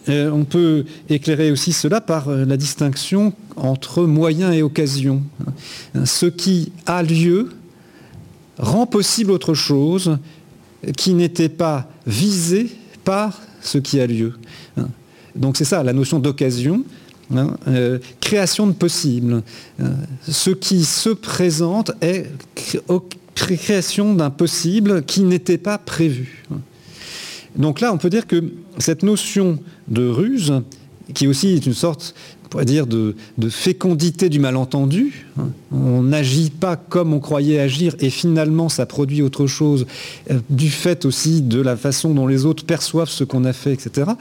[0.07, 5.23] Euh, on peut éclairer aussi cela par la distinction entre moyen et occasion.
[6.03, 7.49] Ce qui a lieu
[8.57, 10.17] rend possible autre chose
[10.97, 12.69] qui n'était pas visé
[13.03, 14.33] par ce qui a lieu.
[15.35, 16.83] Donc c'est ça la notion d'occasion.
[17.35, 19.41] Hein, euh, création de possible.
[19.79, 19.89] Euh,
[20.29, 22.27] ce qui se présente est
[23.33, 26.45] création d'un possible qui n'était pas prévu.
[27.55, 28.43] Donc là, on peut dire que
[28.77, 30.61] cette notion de ruse,
[31.13, 32.15] qui aussi est une sorte
[32.49, 33.15] pourrait dire, de,
[33.49, 35.27] fécondité du malentendu.
[35.71, 39.85] On n'agit pas comme on croyait agir et finalement ça produit autre chose
[40.31, 43.73] euh, du fait aussi de la façon dont les autres perçoivent ce qu'on a fait,
[43.73, 44.11] etc.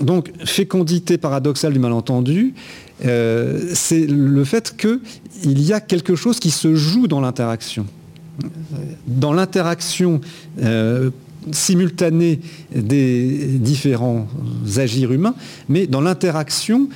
[0.00, 2.54] Donc fécondité paradoxale du malentendu,
[3.04, 7.86] euh, c'est le fait qu'il y a quelque chose qui se joue dans l'interaction.
[9.06, 10.20] Dans l'interaction
[10.62, 11.10] euh,
[11.52, 12.40] simultanée
[12.74, 14.26] des différents
[14.76, 15.34] agirs humains,
[15.68, 16.88] mais dans l'interaction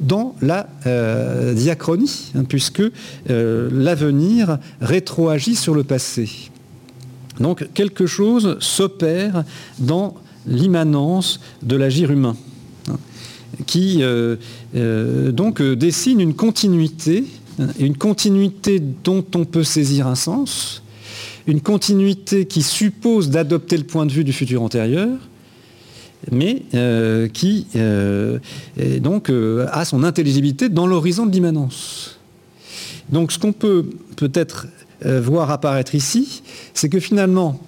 [0.00, 2.82] dans la euh, diachronie, hein, puisque
[3.30, 6.28] euh, l'avenir rétroagit sur le passé.
[7.40, 9.44] Donc quelque chose s'opère
[9.78, 10.14] dans
[10.46, 12.36] l'immanence de l'agir humain,
[12.88, 12.96] hein,
[13.66, 14.36] qui euh,
[15.32, 17.24] donc dessine une continuité,
[17.58, 20.82] hein, une continuité dont on peut saisir un sens,
[21.46, 25.18] une continuité qui suppose d'adopter le point de vue du futur antérieur,
[26.32, 28.38] mais euh, qui euh,
[29.00, 32.18] donc euh, a son intelligibilité dans l'horizon de l'immanence.
[33.10, 34.66] Donc ce qu'on peut peut-être
[35.04, 37.60] voir apparaître ici, c'est que finalement,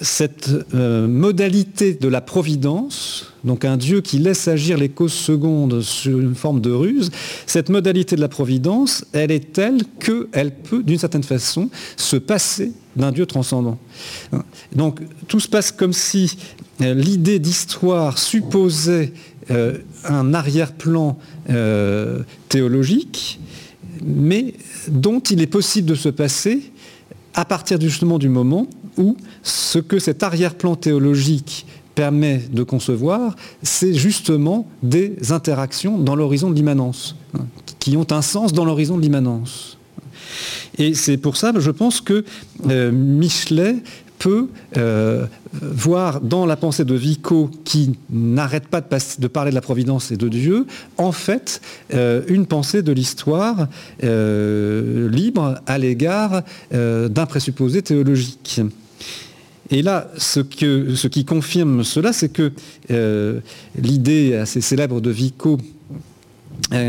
[0.00, 6.18] cette modalité de la providence, donc un Dieu qui laisse agir les causes secondes sur
[6.18, 7.10] une forme de ruse,
[7.46, 12.72] cette modalité de la providence, elle est telle qu'elle peut, d'une certaine façon, se passer
[12.96, 13.78] d'un Dieu transcendant.
[14.74, 16.36] Donc tout se passe comme si
[16.80, 19.12] euh, l'idée d'histoire supposait
[19.50, 21.18] euh, un arrière-plan
[21.50, 23.38] euh, théologique,
[24.02, 24.54] mais
[24.88, 26.72] dont il est possible de se passer
[27.34, 28.66] à partir justement du moment
[28.96, 36.50] où ce que cet arrière-plan théologique permet de concevoir, c'est justement des interactions dans l'horizon
[36.50, 37.46] de l'immanence, hein,
[37.78, 39.78] qui ont un sens dans l'horizon de l'immanence.
[40.78, 42.24] Et c'est pour ça, je pense que
[42.68, 43.76] euh, Michelet
[44.24, 44.48] peut
[44.78, 45.26] euh,
[45.60, 50.16] voir dans la pensée de Vico, qui n'arrête pas de, parler de la providence et
[50.16, 50.66] de Dieu,
[50.96, 51.60] en fait,
[51.92, 53.68] euh, une pensée de l'histoire
[54.00, 58.62] libre à l'égard d'un présupposé théologique.
[59.70, 62.52] Et là, ce, qui confirme cela, c'est que
[63.76, 65.58] l'idée assez célèbre de Vico,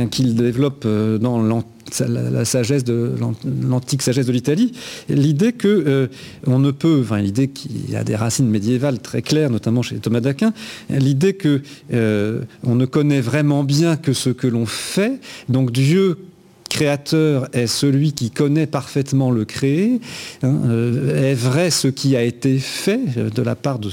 [0.10, 1.64] qu'il développe dans
[2.08, 3.14] la, sagesse de
[3.68, 4.72] l'antique sagesse de l'Italie,
[5.10, 6.08] l'idée que euh,
[6.48, 10.20] on ne peut, enfin l'idée qui a des racines médiévales très claires, notamment chez Thomas
[10.20, 10.54] d'Aquin,
[10.90, 11.62] l'idée que
[11.94, 15.20] euh, on ne connaît vraiment bien que ce que l'on fait,
[15.50, 16.18] donc Dieu
[16.70, 20.02] créateur est celui qui connaît parfaitement le créé,
[20.44, 23.00] hein, euh, est vrai ce qui a été fait
[23.34, 23.90] de la part de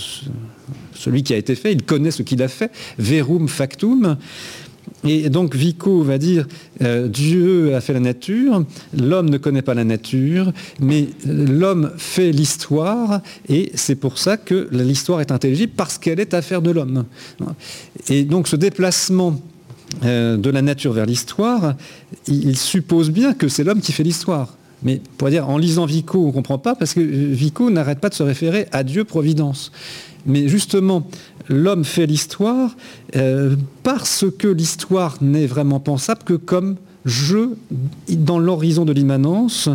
[0.95, 4.17] celui qui a été fait, il connaît ce qu'il a fait, verum factum,
[5.05, 6.47] et donc Vico va dire
[6.83, 8.65] euh, Dieu a fait la nature,
[8.97, 14.69] l'homme ne connaît pas la nature, mais l'homme fait l'histoire et c'est pour ça que
[14.71, 17.05] l'histoire est intelligible parce qu'elle est affaire de l'homme.
[18.09, 19.41] Et donc ce déplacement
[20.05, 21.75] euh, de la nature vers l'histoire,
[22.27, 24.57] il, suppose bien que c'est l'homme qui fait l'histoire.
[24.83, 28.09] Mais pour dire, en lisant Vico, on ne comprend pas parce que Vico n'arrête pas
[28.09, 29.73] de se référer à Dieu Providence.
[30.27, 31.07] Mais justement,
[31.49, 32.77] l'homme fait l'histoire
[33.17, 37.57] euh, parce que l'histoire n'est vraiment pensable que comme jeu
[38.09, 39.69] dans l'horizon de l'immanence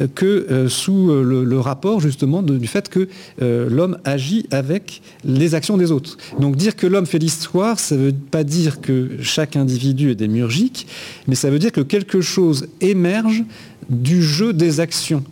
[0.00, 3.08] euh, que euh, sous le, rapport justement du fait que
[3.40, 6.16] l'homme agit avec les actions des autres.
[6.38, 10.14] Donc dire que l'homme fait l'histoire, ça ne veut pas dire que chaque individu est
[10.14, 10.86] démiurgique,
[11.26, 13.42] mais ça veut dire que quelque chose émerge
[13.90, 15.24] du jeu des actions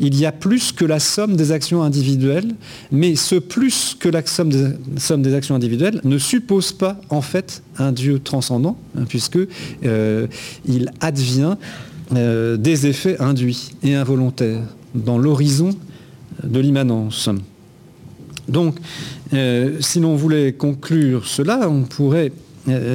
[0.00, 2.54] il y a plus que la somme des actions individuelles,
[2.92, 4.50] mais ce plus que la somme
[5.22, 9.48] des, actions individuelles ne suppose pas en fait un Dieu transcendant, hein, puisqu'il
[9.84, 10.26] euh,
[11.00, 11.56] advient
[12.14, 14.62] euh, des effets induits et involontaires
[14.94, 15.70] dans l'horizon
[16.42, 17.28] de l'immanence.
[18.48, 18.76] Donc,
[19.34, 22.32] euh, si l'on voulait conclure cela, on pourrait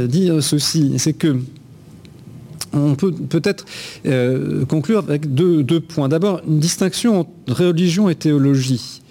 [0.08, 1.40] dire ceci, c'est que
[2.74, 3.66] on peut peut-être
[4.06, 6.10] euh, conclure avec deux, points.
[6.10, 7.32] D'abord, une distinction entre
[7.66, 9.02] religion et théologie.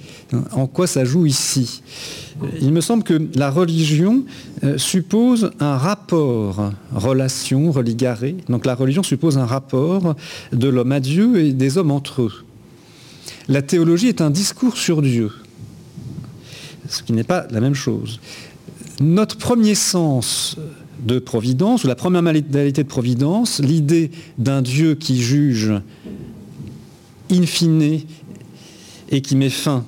[0.52, 1.82] En quoi ça joue ici?
[2.60, 4.24] Il me semble que la religion
[4.64, 8.36] euh, suppose un rapport, relation, religaré.
[8.48, 10.16] Donc la religion suppose un rapport
[10.52, 12.32] de l'homme à Dieu et des hommes entre eux.
[13.48, 15.30] La théologie est un discours sur Dieu,
[16.88, 18.20] ce qui n'est pas la même chose.
[19.00, 20.56] Notre premier sens
[21.02, 25.72] de providence, ou la première modalité de providence, l'idée d'un Dieu qui juge
[27.30, 28.00] in fine
[29.10, 29.84] et qui met fin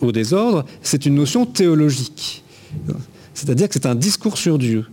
[0.00, 2.42] au désordre, c'est une notion théologique.
[3.38, 4.84] C'est-à-dire que c'est un discours sur Dieu.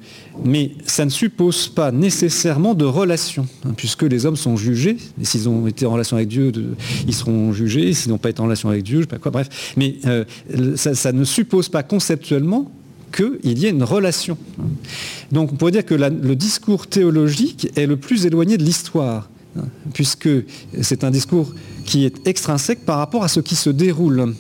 [0.44, 5.26] Mais ça ne suppose pas nécessairement de relation, hein, puisque les hommes sont jugés, et
[5.26, 6.52] s'ils ont été en relation avec Dieu,
[7.08, 9.32] ils seront jugés, s'ils n'ont pas été en relation avec Dieu, je sais pas quoi,
[9.32, 9.74] bref.
[9.78, 10.26] Mais euh,
[10.76, 12.72] ça, ne suppose pas conceptuellement
[13.12, 14.38] qu'il y ait une relation.
[15.32, 19.30] Donc on pourrait dire que le discours théologique est le plus éloigné de l'histoire,
[19.94, 20.30] puisque
[20.82, 21.54] c'est un discours
[21.86, 24.34] qui est extrinsèque par rapport à ce qui se déroule.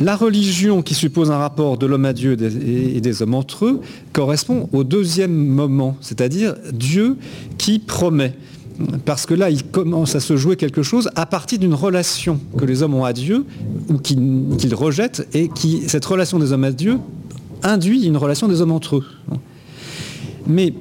[0.00, 3.80] La religion qui suppose un rapport de l'homme à Dieu et des hommes entre eux
[4.12, 7.16] correspond au deuxième moment, c'est-à-dire Dieu
[7.58, 8.34] qui promet.
[9.04, 12.64] Parce que là, il commence à se jouer quelque chose à partir d'une relation que
[12.64, 13.44] les hommes ont à Dieu
[13.90, 16.98] ou qu'ils rejettent et qui, cette relation des hommes à Dieu
[17.62, 19.04] induit une relation des hommes entre eux.
[20.46, 20.74] Mais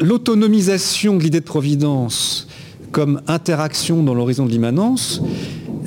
[0.00, 2.48] l'autonomisation de l'idée de providence
[2.92, 5.22] comme interaction dans l'horizon de l'immanence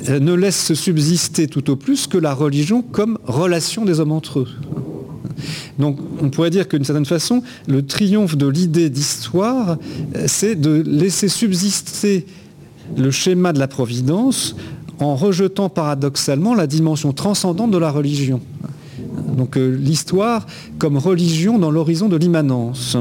[0.08, 4.40] euh, ne laisse subsister tout au plus que la religion comme relation des hommes entre
[4.40, 4.48] eux.
[5.78, 9.78] Donc on pourrait dire qu'une certaine façon, le triomphe de l'idée d'histoire,
[10.16, 12.26] euh, c'est de laisser subsister
[12.96, 14.54] le schéma de la providence
[14.98, 18.40] en rejetant paradoxalement la dimension transcendante de la religion
[19.36, 20.46] donc euh, l'histoire
[20.78, 22.96] comme religion dans l'horizon de l'immanence.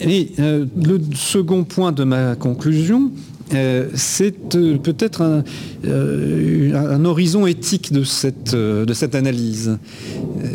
[0.00, 3.12] Et euh, le second point de ma conclusion,
[3.54, 9.78] euh, c'est peut-être un, horizon éthique de cette, de cette, analyse.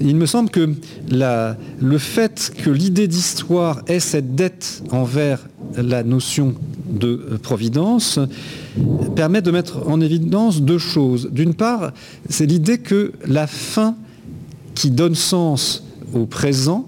[0.01, 0.73] Il me semble que
[1.11, 6.55] le fait que l'idée d'histoire ait cette dette envers la notion
[6.89, 8.19] de providence
[9.15, 11.29] permet de mettre en évidence deux choses.
[11.31, 11.91] D'une part,
[12.29, 13.95] c'est l'idée que la fin
[14.75, 16.87] qui donne sens au présent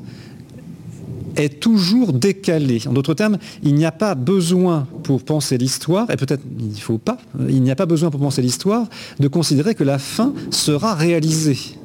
[1.35, 2.81] est toujours décalée.
[2.87, 6.73] En d'autres termes, il n'y a pas besoin pour penser l'histoire, et peut-être il ne
[6.73, 7.17] faut pas,
[7.47, 8.87] il n'y a pas besoin pour penser l'histoire
[9.19, 11.77] de considérer que la fin sera réalisée.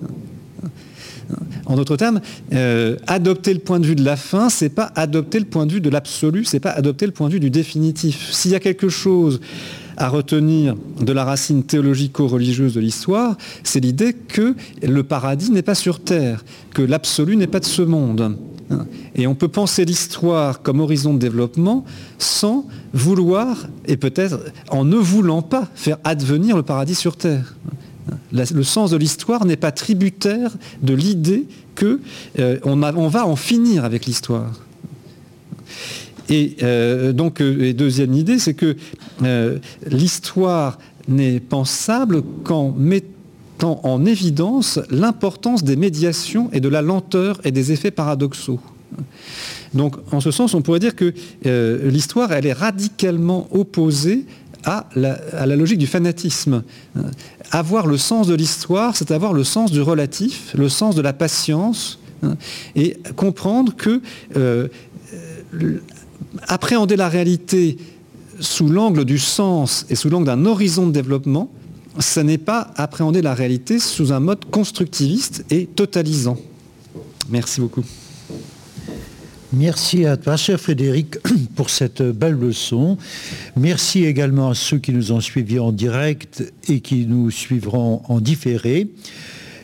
[1.67, 2.21] En d'autres termes,
[2.53, 5.73] euh, adopter le point de vue de la fin, c'est pas adopter le point de
[5.73, 8.31] vue de l'absolu, c'est pas adopter le point de vue du définitif.
[8.31, 9.41] S'il y a quelque chose
[9.97, 15.75] à retenir de la racine théologico-religieuse de l'histoire, c'est l'idée que le paradis n'est pas
[15.75, 18.37] sur terre, que l'absolu n'est pas de ce monde.
[19.15, 21.85] Et on peut penser l'histoire comme horizon de développement
[22.19, 27.55] sans vouloir, et peut-être en ne voulant pas, faire advenir le paradis sur terre.
[28.37, 31.47] Le sens de l'histoire n'est pas tributaire de l'idée
[31.79, 31.99] qu'on
[32.39, 34.53] euh, va en finir avec l'histoire.
[36.29, 36.57] Et
[37.13, 38.77] donc, et deuxième idée, c'est que
[39.89, 40.77] l'histoire
[41.07, 47.71] n'est pensable qu'en mettant en évidence l'importance des médiations et de la lenteur et des
[47.71, 48.59] effets paradoxaux.
[49.73, 51.15] Donc, en ce sens, on pourrait dire que
[51.45, 54.25] l'histoire, elle est radicalement opposée
[54.67, 56.65] à la, logique du fanatisme.
[57.53, 61.13] Avoir le sens de l'histoire, c'est avoir le sens du relatif, le sens de la
[61.13, 62.37] patience, hein,
[62.75, 64.03] et comprendre que
[64.37, 64.69] euh,
[66.49, 67.79] appréhender la réalité
[68.41, 71.51] sous l'angle du sens et sous l'angle d'un horizon de développement,
[72.01, 76.37] ce n'est pas appréhender la réalité sous un mode constructiviste et totalisant.
[77.31, 77.85] Merci beaucoup.
[79.57, 81.17] Merci à toi, cher Frédéric,
[81.57, 82.99] pour cette belle leçon.
[83.57, 88.21] Merci également à ceux qui nous ont suivis en direct et qui nous suivront en
[88.21, 88.91] différé.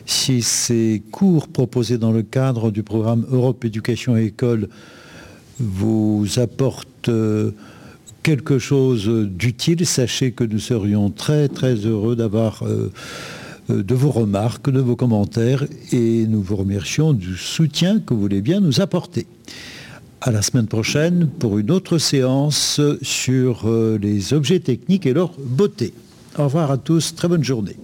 [0.07, 4.67] Si ces cours proposés dans le cadre du programme Europe Éducation et École
[5.59, 7.51] vous apportent euh,
[8.23, 12.91] quelque chose d'utile, sachez que nous serions très très heureux d'avoir euh,
[13.69, 18.21] euh, de vos remarques, de vos commentaires et nous vous remercions du soutien que vous
[18.21, 19.27] voulez bien nous apporter
[20.25, 25.31] à la semaine prochaine pour une autre séance sur euh, les objets techniques et leur
[25.37, 25.93] beauté.
[26.37, 27.75] Au revoir à tous, très bonne journée.